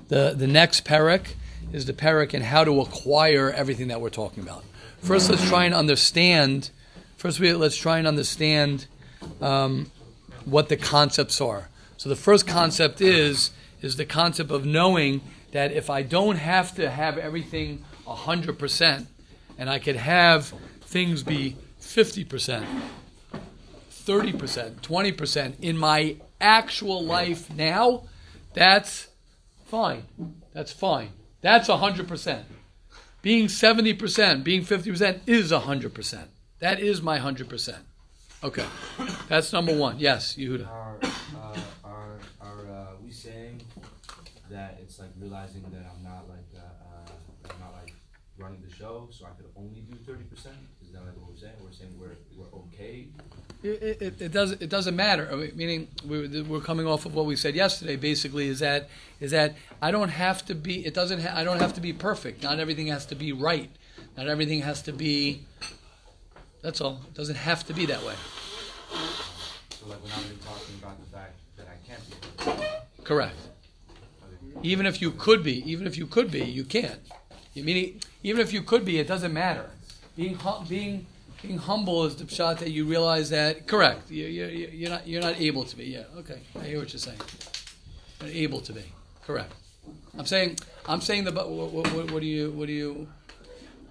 [0.08, 1.34] The the next parak
[1.74, 4.64] is the parak and how to acquire everything that we're talking about.
[5.02, 6.70] First, let's try and understand.
[7.18, 8.88] First, we, let's try and understand
[9.42, 9.92] um,
[10.46, 11.70] what the concepts are.
[11.98, 16.76] So the first concept is is the concept of knowing that if I don't have
[16.76, 19.08] to have everything hundred percent,
[19.58, 22.66] and I could have things be fifty percent,
[23.90, 28.04] thirty percent, twenty percent in my actual life now,
[28.54, 29.08] that's
[29.66, 30.04] fine.
[30.54, 31.10] That's fine.
[31.42, 32.46] That's hundred percent.
[33.22, 36.30] Being seventy percent, being fifty percent is hundred percent.
[36.60, 37.84] That is my hundred percent.
[38.46, 38.66] Okay,
[39.28, 39.98] that's number one.
[39.98, 40.68] Yes, Yehuda.
[40.70, 43.64] Are, uh, are, are uh, we saying
[44.52, 47.96] that it's like realizing that I'm not like, uh, uh, I'm not like
[48.38, 50.58] running the show, so I could only do thirty percent?
[50.84, 51.54] Is that like what we're saying?
[51.60, 53.08] We're saying we're, we're okay?
[53.64, 55.28] It, it, it doesn't it doesn't matter.
[55.32, 57.96] I mean, meaning we're, we're coming off of what we said yesterday.
[57.96, 60.86] Basically, is that is that I don't have to be.
[60.86, 61.22] It doesn't.
[61.22, 62.44] Ha- I don't have to be perfect.
[62.44, 63.72] Not everything has to be right.
[64.16, 65.48] Not everything has to be.
[66.66, 67.00] That's all.
[67.08, 68.16] It doesn't have to be that way.
[68.90, 73.04] So like we're not really talking about the fact that I can't be.
[73.04, 73.36] Correct.
[74.64, 77.00] Even if you could be, even if you could be, you can't.
[77.54, 79.70] You meaning even if you could be, it doesn't matter.
[80.18, 81.06] Being hum, being
[81.44, 84.10] being humble is the shot that you realize that correct.
[84.10, 85.86] You, you, you- you're not you're not able to be.
[85.86, 86.06] Yeah.
[86.18, 86.40] Okay.
[86.60, 87.20] I hear what you're saying.
[88.22, 88.86] You're not able to be.
[89.28, 89.54] Correct.
[90.18, 93.08] I'm saying I'm saying the but what, what, what do you what do you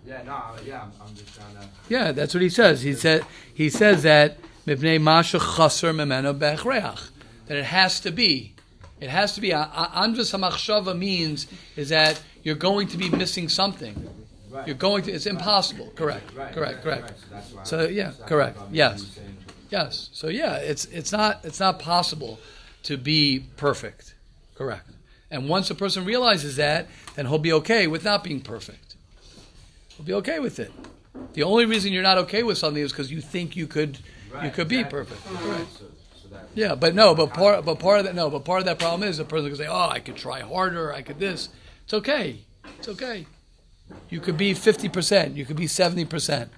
[0.07, 1.69] Yeah, no, yeah, I'm, I'm just trying to.
[1.89, 2.83] yeah, that's what he says.
[2.83, 4.37] He said he says that
[4.67, 7.09] mipnei masha chaser memeno bechreach
[7.47, 8.55] that it has to be.
[9.01, 9.53] It has to be.
[9.53, 14.09] Andras hamachshava means is that you're going to be missing something.
[14.51, 14.67] Right.
[14.67, 15.13] You're going to.
[15.13, 15.93] It's impossible.
[15.97, 16.33] Correct.
[16.35, 16.75] Right, Correct.
[16.77, 17.15] right, Correct.
[17.33, 17.85] right, So.
[17.85, 18.59] So, yeah, correct.
[18.71, 19.19] Yes.
[19.71, 20.11] Yes.
[20.13, 22.39] So yeah, it's it's not it's not possible
[22.85, 24.15] to be perfect.
[24.55, 24.89] Correct.
[25.31, 26.87] And once a person realizes that,
[27.17, 28.94] then he'll be okay with not being perfect.
[29.97, 30.73] He'll be okay with it.
[31.35, 34.35] The only reason you're not okay with something is because you think you could you
[34.41, 35.21] Right, could be perfect.
[35.45, 35.85] Right, so,
[36.21, 36.49] so that.
[36.55, 39.09] Yeah, but no, but part but part of that no, but part of that problem
[39.09, 40.93] is the person can say, "Oh, I could try harder.
[40.93, 41.49] I could this."
[41.85, 42.39] It's okay.
[42.79, 43.27] It's okay.
[44.11, 45.37] You could be fifty percent.
[45.37, 46.51] You could be seventy percent.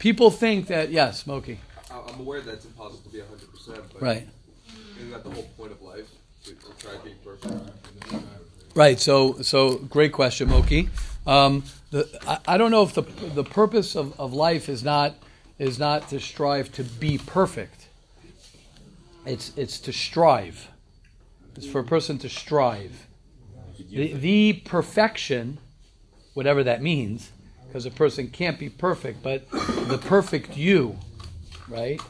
[0.00, 1.60] People think that yes, Smokey.
[1.90, 4.26] I- I'm aware that it's impossible to be 100%, Right.
[4.96, 6.06] isn't that the whole point of life?
[6.44, 7.54] To, to try being perfect.
[8.74, 8.98] Right.
[8.98, 10.88] So, so great question, Moki.
[11.26, 15.16] Um, the, I, I don't know if the the purpose of, of life is not
[15.58, 17.88] is not to strive to be perfect.
[19.26, 20.68] It's it's to strive.
[21.56, 23.06] It's for a person to strive.
[23.90, 25.58] The, the perfection,
[26.34, 27.32] whatever that means,
[27.66, 30.98] because a person can't be perfect, but the perfect you,
[31.68, 32.00] right,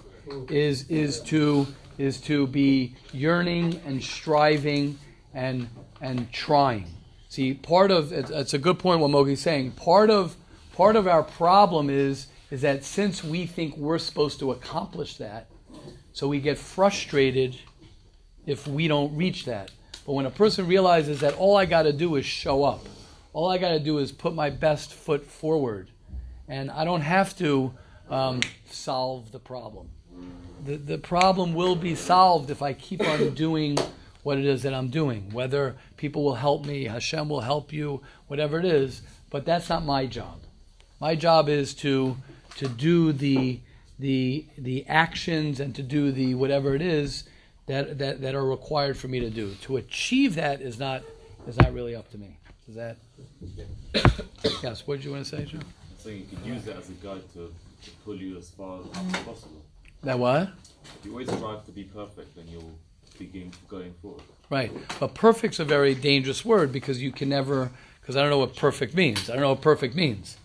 [0.49, 1.66] is is to
[1.99, 4.99] is to be yearning and striving
[5.35, 5.68] and
[6.01, 6.87] and trying.
[7.31, 9.70] See, part of it's, a good point what Mogi's saying.
[9.72, 10.35] Part of
[10.74, 15.47] part of our problem is is that since we think we're supposed to accomplish that,
[16.12, 17.57] So we get frustrated
[18.47, 19.70] if we don't reach that.
[20.05, 22.85] But when a person realizes that all I got to do is show up,
[23.33, 25.89] all I got to do is put my best foot forward,
[26.49, 27.72] and I don't have to
[28.11, 29.89] um, solve the problem.
[30.64, 33.78] The, the problem will be solved if I keep on doing
[34.23, 35.31] what it is that I'm doing.
[35.33, 39.85] Whether people will help me, Hashem will help you, whatever it is, but that's not
[39.85, 40.41] my job.
[41.01, 42.16] My job is to
[42.57, 43.61] to do the
[43.99, 47.25] the the actions and to do the whatever it is
[47.66, 49.55] that, that, that are required for me to do.
[49.62, 51.03] To achieve that is not
[51.47, 52.37] is not really up to me.
[52.68, 52.97] Is that
[54.62, 54.87] yes?
[54.87, 55.59] What did you want to say, Joe?
[55.99, 57.53] So you could use that as a guide to,
[57.85, 58.87] to pull you as far as
[59.23, 59.64] possible.
[60.03, 60.51] That what?
[60.99, 62.79] If you always strive to be perfect, then you'll
[63.21, 64.23] begin going forward.
[64.49, 64.73] Right.
[64.99, 68.57] But perfect's a very dangerous word because you can never because I don't know what
[68.57, 69.31] perfect means.
[69.31, 70.39] I don't know what perfect means.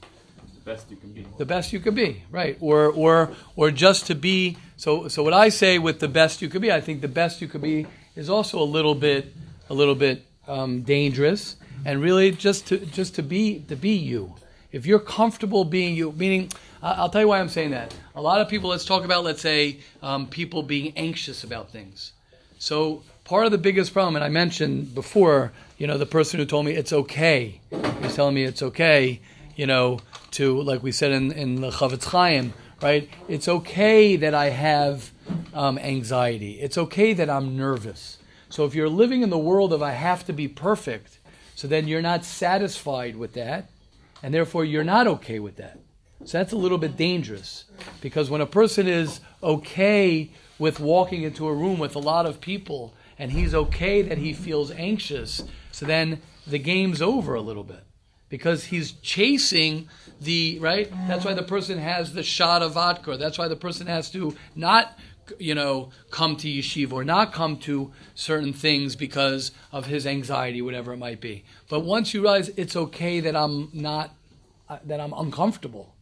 [0.53, 1.25] The best you can be.
[1.37, 2.57] The best you can be, right?
[2.59, 6.49] Or or or just to be so so what I say with the best you
[6.49, 9.33] could be, I think the best you could be is also a little bit
[9.69, 11.55] a little bit um, dangerous
[11.85, 14.35] and really just to just to be to be you.
[14.71, 16.51] If you're comfortable being you, meaning
[16.85, 17.95] I'll tell you why I'm saying that.
[18.13, 22.11] A lot of people, let's talk about, let's say, um, people being anxious about things.
[22.65, 26.47] So part of the biggest problem, and I mentioned before, you know, the person who
[26.47, 27.61] told me it's okay,
[28.01, 29.21] he's telling me it's okay,
[29.55, 29.99] you know,
[30.31, 33.07] to like we said in, in the Chofetz Chaim, right?
[33.27, 35.11] It's okay that I have
[35.53, 36.53] um, anxiety.
[36.53, 38.17] It's okay that I'm nervous.
[38.49, 41.19] So if you're living in the world of I have to be perfect,
[41.53, 43.69] so then you're not satisfied with that,
[44.23, 45.77] and therefore you're not okay with that.
[46.23, 47.65] So that's a little bit dangerous
[48.01, 52.41] because when a person is okay with walking into a room with a lot of
[52.41, 57.63] people and he's okay that he feels anxious, so then the game's over a little
[57.63, 57.83] bit
[58.29, 59.87] because he's chasing
[60.19, 60.91] the right.
[61.07, 63.17] That's why the person has the shot of vodka.
[63.17, 64.97] That's why the person has to not
[65.39, 70.61] you know come to yeshiva or not come to certain things because of his anxiety,
[70.61, 71.45] whatever it might be.
[71.69, 74.15] But once you realize it's okay that I'm not
[74.69, 75.95] uh, that I'm uncomfortable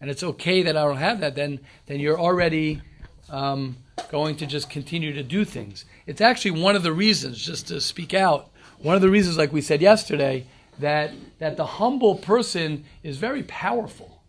[0.00, 2.82] and it's okay that I don't have that, then then you're already
[3.30, 3.76] um,
[4.10, 5.84] going to just continue to do things.
[6.06, 9.52] It's actually one of the reasons, just to speak out, one of the reasons, like
[9.52, 10.46] we said yesterday,
[10.78, 14.22] that that the humble person is very powerful.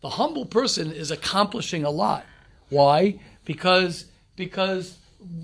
[0.00, 2.24] The humble person is accomplishing a lot.
[2.68, 3.18] Why?
[3.44, 4.98] Because because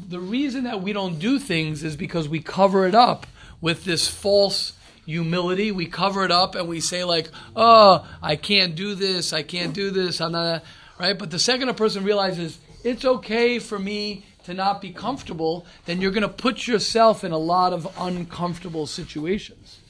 [0.09, 3.27] the reason that we don't do things is because we cover it up
[3.61, 4.75] with this false
[5.05, 5.73] humility.
[5.73, 9.33] We cover it up and we say like, "Oh, I can't do this.
[9.33, 10.21] I can't do this.
[10.21, 10.65] I'm not."
[10.99, 11.19] Right?
[11.19, 16.01] But the second a person realizes it's okay for me to not be comfortable, then
[16.01, 19.81] you're going to put yourself in a lot of uncomfortable situations.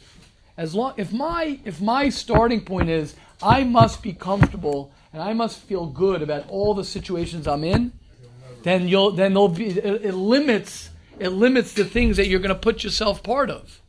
[0.57, 5.33] As long if my if my starting point is I must be comfortable and I
[5.33, 7.93] must feel good about all the situations I'm in,
[8.63, 12.55] then you'll then there'll be it, it limits it limits the things that you're going
[12.55, 13.81] to put yourself part of.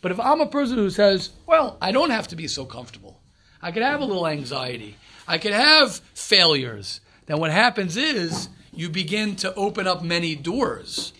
[0.00, 3.20] But if I'm a person who says, well, I don't have to be so comfortable.
[3.60, 4.96] I could have a little anxiety.
[5.28, 7.00] I could have failures.
[7.26, 11.12] Then what happens is you begin to open up many doors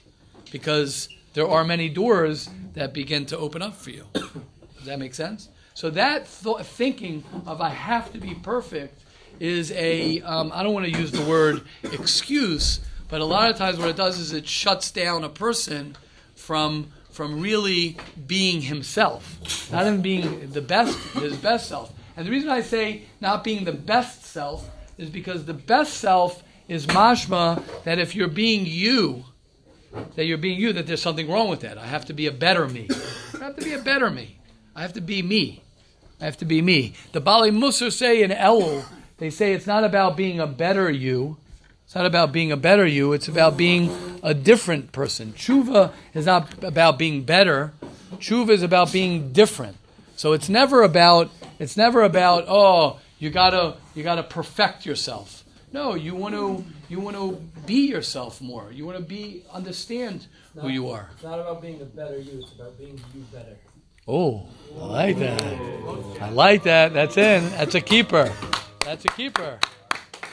[0.51, 4.07] because there are many doors that begin to open up for you.
[4.13, 5.49] Does that make sense?
[5.75, 9.01] So that th- thinking of I have to be perfect
[9.41, 13.57] is a um, I don't want to use the word excuse, but a lot of
[13.57, 15.97] times what it does is it shuts down a person
[16.35, 17.97] from from really
[18.27, 21.93] being himself, not even being the best his best self.
[22.17, 26.43] And the reason I say not being the best self is because the best self
[26.69, 29.25] is mashma that if you're being you,
[30.17, 31.79] that you're being you, that there's something wrong with that.
[31.79, 32.89] I have to be a better me.
[33.35, 34.39] I have to be a better me.
[34.75, 35.63] I have to be me.
[36.21, 36.95] I have to be me.
[37.13, 38.85] The Baalei Mussar say in Elul,
[39.19, 41.37] they say it's not about being a better you.
[41.85, 43.13] It's not about being a better you.
[43.13, 45.33] It's about being a different person.
[45.33, 47.73] Tshuva is not about being better.
[48.15, 49.77] Tshuva is about being different.
[50.17, 55.45] So it's never about it's never about oh you gotta you gotta perfect yourself.
[55.73, 58.71] No, you want to you want to be yourself more.
[58.71, 60.27] You want to be understand
[60.59, 61.09] who you are.
[61.15, 63.57] It's not about being a better you, it's about being you better.
[64.07, 64.47] Oh,
[64.79, 65.43] I like that.
[66.21, 66.93] I like that.
[66.93, 67.49] That's in.
[67.51, 68.33] That's a keeper.
[68.85, 69.59] That's a keeper.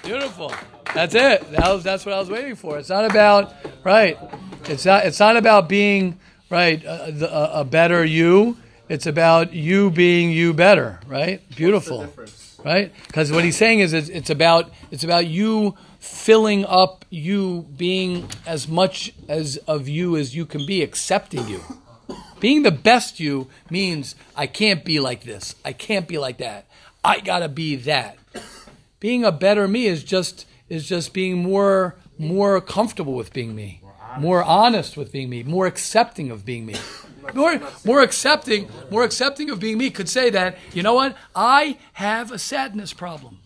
[0.03, 0.51] Beautiful.
[0.93, 1.51] That's it.
[1.51, 2.79] That was, that's what I was waiting for.
[2.79, 3.53] It's not about
[3.83, 4.17] right.
[4.65, 5.05] It's not.
[5.05, 8.57] It's not about being right a, a, a better you.
[8.89, 10.99] It's about you being you better.
[11.07, 11.47] Right.
[11.55, 12.11] Beautiful.
[12.63, 12.91] Right.
[13.07, 18.27] Because what he's saying is it's, it's about it's about you filling up you being
[18.45, 21.61] as much as of you as you can be, accepting you.
[22.39, 25.55] Being the best you means I can't be like this.
[25.63, 26.67] I can't be like that.
[27.03, 28.17] I gotta be that.
[28.99, 33.81] Being a better me is just is just being more more comfortable with being me,
[34.19, 36.75] more honest with being me, more accepting of being me.
[37.35, 41.15] More, more accepting, more accepting of being me could say that, you know what?
[41.35, 43.37] I have a sadness problem.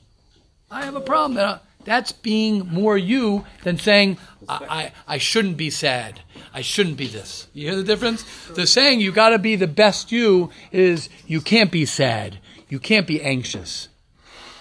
[0.72, 1.34] I have a problem.
[1.34, 6.22] That I- That's being more you than saying, I, I, I shouldn't be sad.
[6.54, 7.48] I shouldn't be this.
[7.54, 8.24] You hear the difference?
[8.56, 12.38] The saying you got to be the best you is you can't be sad.
[12.70, 13.90] You can't be anxious.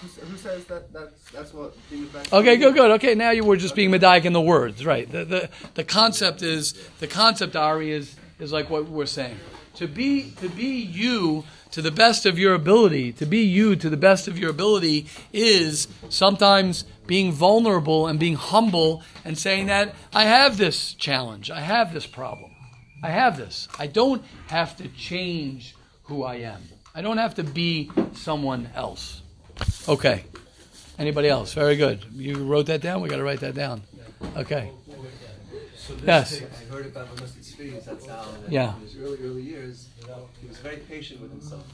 [0.01, 2.91] Who, says that that's, that's what the Okay, good, good.
[2.91, 5.11] Okay, now you were just being medayek in the words, right?
[5.11, 9.37] The, the the concept is the concept, Ari, is is like what we're saying.
[9.75, 13.89] To be to be you to the best of your ability, to be you to
[13.89, 19.95] the best of your ability is sometimes being vulnerable and being humble and saying that
[20.13, 22.51] I have this challenge, I have this problem,
[23.03, 23.67] I have this.
[23.79, 26.61] I don't have to change who I am.
[26.93, 29.23] I don't have to be someone else.
[29.89, 30.25] Okay.
[30.99, 31.53] Anybody else?
[31.53, 32.05] Very good.
[32.13, 33.01] You wrote that down?
[33.01, 33.81] We got to write that down.
[34.37, 34.69] Okay.
[35.75, 36.39] So this Yes.
[36.39, 37.23] thing, I heard about the.
[37.23, 38.75] Tzvi, that's how that Yeah.
[38.77, 39.87] in his early, early years,
[40.41, 41.65] he was very patient with himself.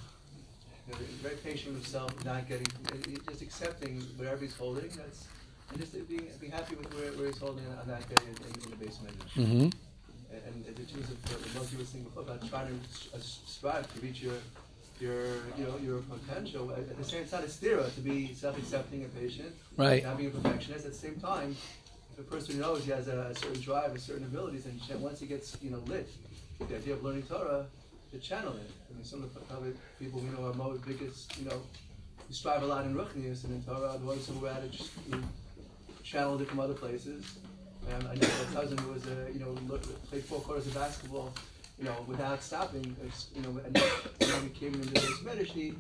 [0.88, 2.66] You know, was very patient with himself, not getting,
[3.30, 5.28] just accepting whatever he's holding, that's,
[5.70, 8.70] and just being, being happy with where, where he's holding on that day in, in
[8.72, 9.20] the basement.
[9.36, 9.70] Mm-hmm.
[10.32, 13.94] And, and the truth of most you were saying before about trying to uh, strive
[13.94, 14.34] to reach your,
[15.00, 15.26] your,
[15.58, 16.72] you know, your potential.
[16.72, 19.54] At, at the same time, it's stira to be self-accepting and patient.
[19.78, 20.04] Right.
[20.04, 20.86] Not being a perfectionist.
[20.86, 21.56] At the same time,
[22.14, 25.28] if a person knows he has a, certain drive, a certain abilities, and once he
[25.28, 26.10] gets, you know, lit,
[26.60, 27.66] the idea of learning Torah,
[28.12, 28.72] to channel it.
[28.90, 31.62] I mean, some of the probably people we know are most biggest, you know,
[32.28, 34.92] who strive a lot in Ruchnius and in Torah, the ones who had it, just,
[35.08, 35.24] you know,
[36.04, 37.38] channeled it from other places.
[37.94, 39.56] Um, I know a cousin who was a, you know,
[40.10, 41.34] played four quarters of basketball,
[41.80, 42.96] you know, without stopping,
[43.36, 43.90] you know, and then
[44.32, 45.74] when he came into this medish, he,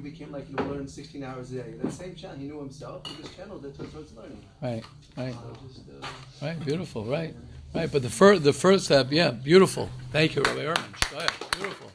[0.00, 1.74] became like, you know, learning 16 hours a day.
[1.82, 4.44] That same channel, he knew himself, he just channeled it towards learning.
[4.60, 4.84] Right.
[5.16, 5.32] Right.
[5.32, 6.06] So just, uh,
[6.46, 6.64] Right.
[6.64, 7.04] Beautiful.
[7.04, 7.34] Right.
[7.74, 7.90] Right.
[7.90, 9.88] But the first the first step, yeah, beautiful.
[10.12, 11.10] Thank you, Rabbi Ermanch.
[11.10, 11.30] Go ahead.
[11.58, 11.90] Beautiful.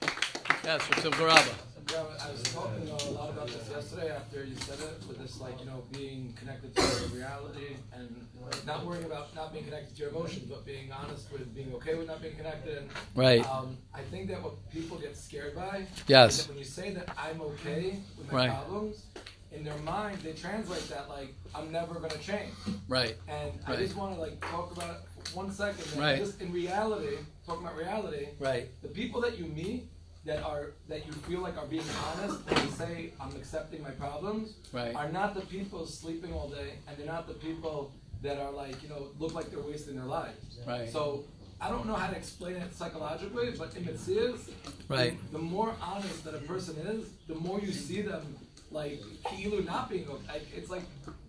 [0.64, 1.71] Yes, Rav Garaba.
[1.92, 5.42] Yeah, I was talking a lot about this yesterday after you said it, with this
[5.42, 8.28] like, you know, being connected to your reality and
[8.66, 11.96] not worrying about not being connected to your emotions, but being honest with being okay
[11.96, 12.78] with not being connected.
[12.78, 13.46] And, Right.
[13.50, 16.40] Um, I think that what people get scared by Yes.
[16.40, 18.50] is that when you say that I'm okay with my Right.
[18.52, 19.04] problems,
[19.52, 22.54] in their mind they translate that like I'm never gonna change.
[22.88, 23.18] Right.
[23.28, 25.86] And I just want to like talk about it one second.
[26.00, 26.20] Right.
[26.20, 28.28] Just in reality, talking about reality.
[28.40, 28.70] Right.
[28.82, 29.90] The people that you meet
[30.26, 34.54] that are that you feel like are being honest and say I'm accepting my problems
[34.72, 34.96] Right.
[34.96, 37.92] are not the people sleeping all day and they're not the people
[38.22, 40.60] that are like you know look like they're wasting their lives.
[40.68, 40.90] Right.
[40.92, 41.24] So
[41.60, 44.50] I don't know how to explain it psychologically, but in Metzias,
[44.88, 45.16] Right.
[45.32, 48.36] the more honest that a person is, the more you see them
[48.72, 50.28] like Kilu not being okay.
[50.34, 50.84] Like, it's like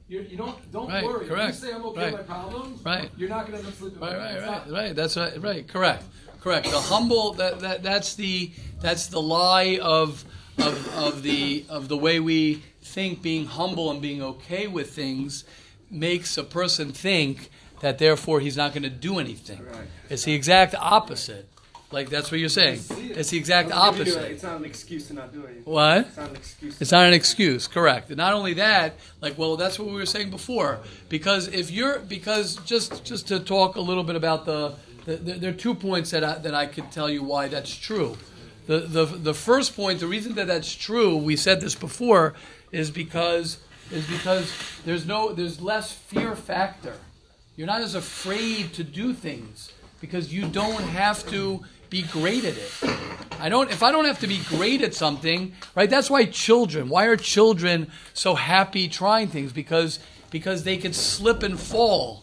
[0.09, 1.27] you're, you don't don't Right, worry.
[1.27, 3.11] correct, If you say I'm okay right, with my problems, right.
[3.17, 4.01] you're not gonna end up sleeping.
[4.01, 4.97] Right, right, right, right.
[4.97, 5.67] That's right, right.
[5.67, 6.05] Correct,
[6.43, 6.71] correct.
[6.71, 10.25] The humble that, that that's the that's the lie of
[10.59, 15.45] of of the of the way we think being humble and being okay with things
[15.91, 19.65] makes a person think that therefore he's not going to do anything.
[20.09, 21.49] It's the exact opposite.
[21.91, 22.81] Like that's what you're saying.
[22.91, 24.31] It's the exact opposite.
[24.31, 25.67] It's not an excuse to not do it.
[25.67, 26.07] What?
[26.07, 26.81] It's not an excuse.
[26.81, 28.09] It's not an excuse, correct.
[28.09, 30.81] And not only that, like well, that's what we were saying before.
[31.11, 34.75] Because if you're because just just to talk a little bit about the
[35.05, 38.17] there are two points that I, that I could tell you why that's true.
[38.67, 42.35] The, the the first point, the reason that that's true, we said this before,
[42.71, 43.59] is because
[43.91, 44.53] is because
[44.85, 46.95] there's no there's less fear factor.
[47.57, 52.57] You're not as afraid to do things because you don't have to be great at
[52.57, 52.73] it.
[53.39, 55.91] I don't if I don't have to be great at something, right?
[55.91, 59.99] That's why children, why are children so happy trying things because
[60.31, 62.22] because they can slip and fall.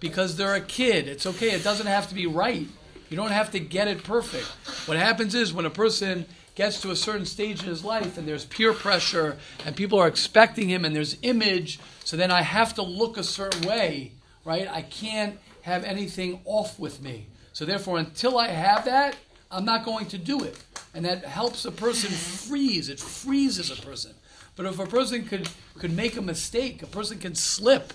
[0.00, 1.08] Because they're a kid.
[1.08, 1.50] It's okay.
[1.50, 2.66] It doesn't have to be right.
[3.08, 4.46] You don't have to get it perfect.
[4.88, 8.26] What happens is when a person gets to a certain stage in his life and
[8.26, 12.74] there's peer pressure and people are expecting him and there's image, so then I have
[12.74, 14.12] to look a certain way,
[14.44, 14.68] right?
[14.68, 17.26] I can't have anything off with me.
[17.52, 19.16] So therefore, until I have that,
[19.50, 20.58] I'm not going to do it.
[20.94, 22.88] And that helps a person freeze.
[22.88, 24.14] It freezes a person.
[24.56, 27.92] But if a person could, could make a mistake, a person can slip.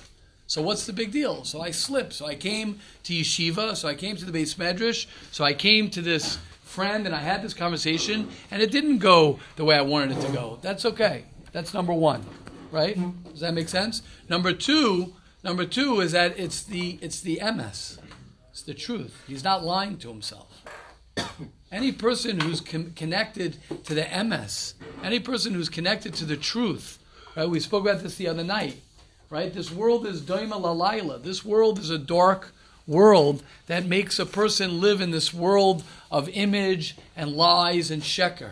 [0.48, 1.43] So what's the big deal?
[1.43, 2.14] So I slipped.
[2.14, 3.76] So I came to yeshiva.
[3.76, 5.06] So I came to the beis medrash.
[5.32, 9.39] So I came to this friend and I had this conversation and it didn't go
[9.56, 10.60] the way I wanted it to go.
[10.62, 11.26] That's okay.
[11.52, 12.26] That's number one,
[12.72, 12.98] right?
[13.32, 14.02] Does that make sense?
[14.30, 17.98] Number two, number two is that it's the it's the emes.
[18.52, 19.24] It's the truth.
[19.28, 20.64] He's not lying to himself.
[21.72, 24.74] Any person who's con- connected to the emes,
[25.04, 26.98] any person who's connected to the truth,
[27.36, 27.50] right?
[27.50, 28.82] We spoke about this the other night,
[29.30, 29.54] right?
[29.54, 31.24] This world is doima lalayla.
[31.24, 32.54] This world is a dark
[32.86, 38.52] world that makes a person live in this world of image and lies and sheker.